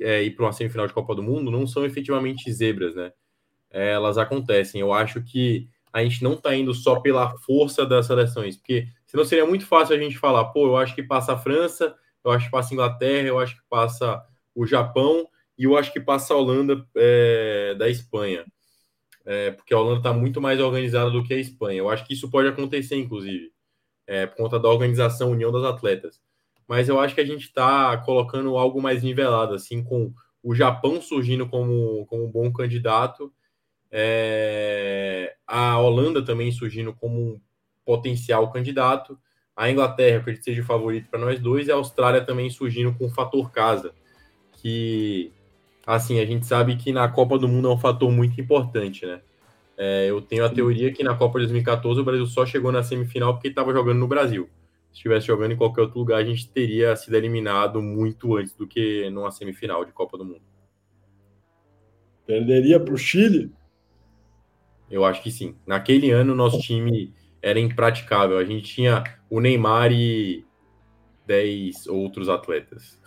é, 0.00 0.22
ir 0.22 0.32
para 0.32 0.46
uma 0.46 0.52
semifinal 0.52 0.86
de 0.86 0.92
Copa 0.92 1.14
do 1.14 1.22
Mundo, 1.22 1.50
não 1.50 1.66
são 1.66 1.84
efetivamente 1.84 2.52
zebras, 2.52 2.94
né? 2.94 3.12
É, 3.70 3.92
elas 3.92 4.18
acontecem. 4.18 4.80
Eu 4.80 4.92
acho 4.92 5.22
que 5.22 5.68
a 5.92 6.02
gente 6.02 6.22
não 6.22 6.34
está 6.34 6.54
indo 6.54 6.72
só 6.72 7.00
pela 7.00 7.36
força 7.38 7.84
das 7.84 8.06
seleções, 8.06 8.56
porque 8.56 8.86
senão 9.06 9.24
seria 9.24 9.46
muito 9.46 9.66
fácil 9.66 9.94
a 9.94 9.98
gente 9.98 10.18
falar, 10.18 10.46
pô, 10.46 10.66
eu 10.66 10.76
acho 10.76 10.94
que 10.94 11.02
passa 11.02 11.34
a 11.34 11.38
França, 11.38 11.94
eu 12.24 12.30
acho 12.30 12.46
que 12.46 12.50
passa 12.50 12.72
a 12.72 12.74
Inglaterra, 12.74 13.28
eu 13.28 13.38
acho 13.38 13.56
que 13.56 13.62
passa 13.68 14.24
o 14.54 14.66
Japão 14.66 15.28
e 15.58 15.64
eu 15.64 15.76
acho 15.76 15.92
que 15.92 16.00
passa 16.00 16.34
a 16.34 16.36
Holanda 16.36 16.86
é, 16.96 17.74
da 17.74 17.88
Espanha. 17.88 18.44
É, 19.24 19.52
porque 19.52 19.72
a 19.72 19.78
Holanda 19.78 19.98
está 19.98 20.12
muito 20.12 20.40
mais 20.40 20.58
organizada 20.60 21.10
do 21.10 21.22
que 21.22 21.34
a 21.34 21.38
Espanha. 21.38 21.78
Eu 21.78 21.90
acho 21.90 22.04
que 22.04 22.14
isso 22.14 22.30
pode 22.30 22.48
acontecer, 22.48 22.96
inclusive, 22.96 23.52
é, 24.06 24.26
por 24.26 24.36
conta 24.36 24.58
da 24.58 24.68
organização, 24.68 25.30
união 25.30 25.52
das 25.52 25.64
atletas 25.64 26.20
mas 26.72 26.88
eu 26.88 26.98
acho 26.98 27.14
que 27.14 27.20
a 27.20 27.26
gente 27.26 27.42
está 27.42 27.96
colocando 27.98 28.56
algo 28.56 28.80
mais 28.80 29.02
nivelado, 29.02 29.54
assim, 29.54 29.82
com 29.82 30.10
o 30.42 30.54
Japão 30.54 31.02
surgindo 31.02 31.46
como, 31.46 32.06
como 32.06 32.24
um 32.24 32.30
bom 32.30 32.50
candidato, 32.52 33.30
é, 33.92 35.34
a 35.46 35.78
Holanda 35.78 36.24
também 36.24 36.50
surgindo 36.50 36.92
como 36.94 37.20
um 37.20 37.40
potencial 37.84 38.50
candidato, 38.50 39.18
a 39.54 39.70
Inglaterra, 39.70 40.24
que 40.24 40.42
seja 40.42 40.62
o 40.62 40.64
favorito 40.64 41.10
para 41.10 41.20
nós 41.20 41.38
dois, 41.38 41.68
e 41.68 41.72
a 41.72 41.74
Austrália 41.74 42.24
também 42.24 42.48
surgindo 42.48 42.94
com 42.94 43.06
o 43.06 43.10
fator 43.10 43.52
casa, 43.52 43.92
que, 44.54 45.30
assim, 45.86 46.18
a 46.18 46.24
gente 46.24 46.46
sabe 46.46 46.76
que 46.76 46.92
na 46.92 47.08
Copa 47.08 47.38
do 47.38 47.46
Mundo 47.46 47.68
é 47.68 47.72
um 47.72 47.78
fator 47.78 48.10
muito 48.10 48.40
importante, 48.40 49.04
né? 49.04 49.20
É, 49.76 50.08
eu 50.08 50.20
tenho 50.20 50.44
a 50.44 50.48
teoria 50.48 50.92
que 50.92 51.02
na 51.02 51.14
Copa 51.14 51.38
de 51.38 51.46
2014 51.46 52.00
o 52.00 52.04
Brasil 52.04 52.26
só 52.26 52.46
chegou 52.46 52.72
na 52.72 52.82
semifinal 52.82 53.34
porque 53.34 53.48
estava 53.48 53.72
jogando 53.72 53.98
no 53.98 54.08
Brasil 54.08 54.48
se 54.92 54.98
estivesse 54.98 55.26
jogando 55.26 55.52
em 55.52 55.56
qualquer 55.56 55.80
outro 55.80 55.98
lugar, 55.98 56.18
a 56.18 56.24
gente 56.24 56.48
teria 56.50 56.94
sido 56.94 57.16
eliminado 57.16 57.80
muito 57.80 58.36
antes 58.36 58.54
do 58.54 58.66
que 58.66 59.08
numa 59.10 59.30
semifinal 59.30 59.84
de 59.84 59.92
Copa 59.92 60.18
do 60.18 60.24
Mundo. 60.24 60.42
Perderia 62.26 62.78
para 62.78 62.92
o 62.92 62.98
Chile? 62.98 63.50
Eu 64.92 65.06
acho 65.06 65.22
que 65.22 65.30
sim. 65.30 65.56
Naquele 65.66 66.10
ano, 66.10 66.34
nosso 66.34 66.60
time 66.60 67.14
era 67.40 67.58
impraticável. 67.58 68.36
A 68.36 68.44
gente 68.44 68.74
tinha 68.74 69.02
o 69.30 69.40
Neymar 69.40 69.90
e 69.90 70.44
10 71.26 71.86
outros 71.86 72.28
atletas. 72.28 73.00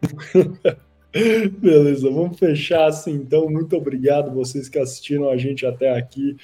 Beleza, 1.58 2.08
vamos 2.10 2.38
fechar 2.38 2.86
assim 2.86 3.12
então. 3.12 3.50
Muito 3.50 3.76
obrigado 3.76 4.32
vocês 4.32 4.68
que 4.68 4.78
assistiram 4.78 5.28
a 5.28 5.36
gente 5.36 5.66
até 5.66 5.96
aqui. 5.96 6.36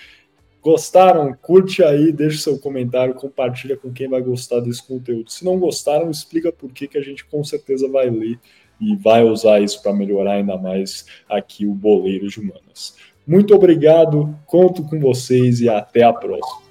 Gostaram? 0.60 1.32
Curte 1.32 1.82
aí, 1.82 2.12
deixa 2.12 2.38
seu 2.38 2.58
comentário, 2.58 3.14
compartilha 3.14 3.76
com 3.76 3.92
quem 3.92 4.08
vai 4.08 4.20
gostar 4.20 4.60
desse 4.60 4.86
conteúdo. 4.86 5.30
Se 5.30 5.44
não 5.44 5.58
gostaram, 5.58 6.10
explica 6.10 6.52
por 6.52 6.70
que, 6.70 6.86
que 6.86 6.98
a 6.98 7.02
gente 7.02 7.24
com 7.24 7.42
certeza 7.44 7.88
vai 7.88 8.10
ler 8.10 8.38
e 8.78 8.94
vai 8.96 9.22
usar 9.22 9.60
isso 9.60 9.80
para 9.82 9.94
melhorar 9.94 10.32
ainda 10.32 10.58
mais 10.58 11.06
aqui 11.28 11.64
o 11.64 11.72
Boleiro 11.72 12.28
de 12.28 12.40
Humanas. 12.40 12.96
Muito 13.26 13.54
obrigado, 13.54 14.36
conto 14.46 14.82
com 14.84 15.00
vocês 15.00 15.60
e 15.60 15.68
até 15.68 16.04
a 16.04 16.12
próxima. 16.12 16.65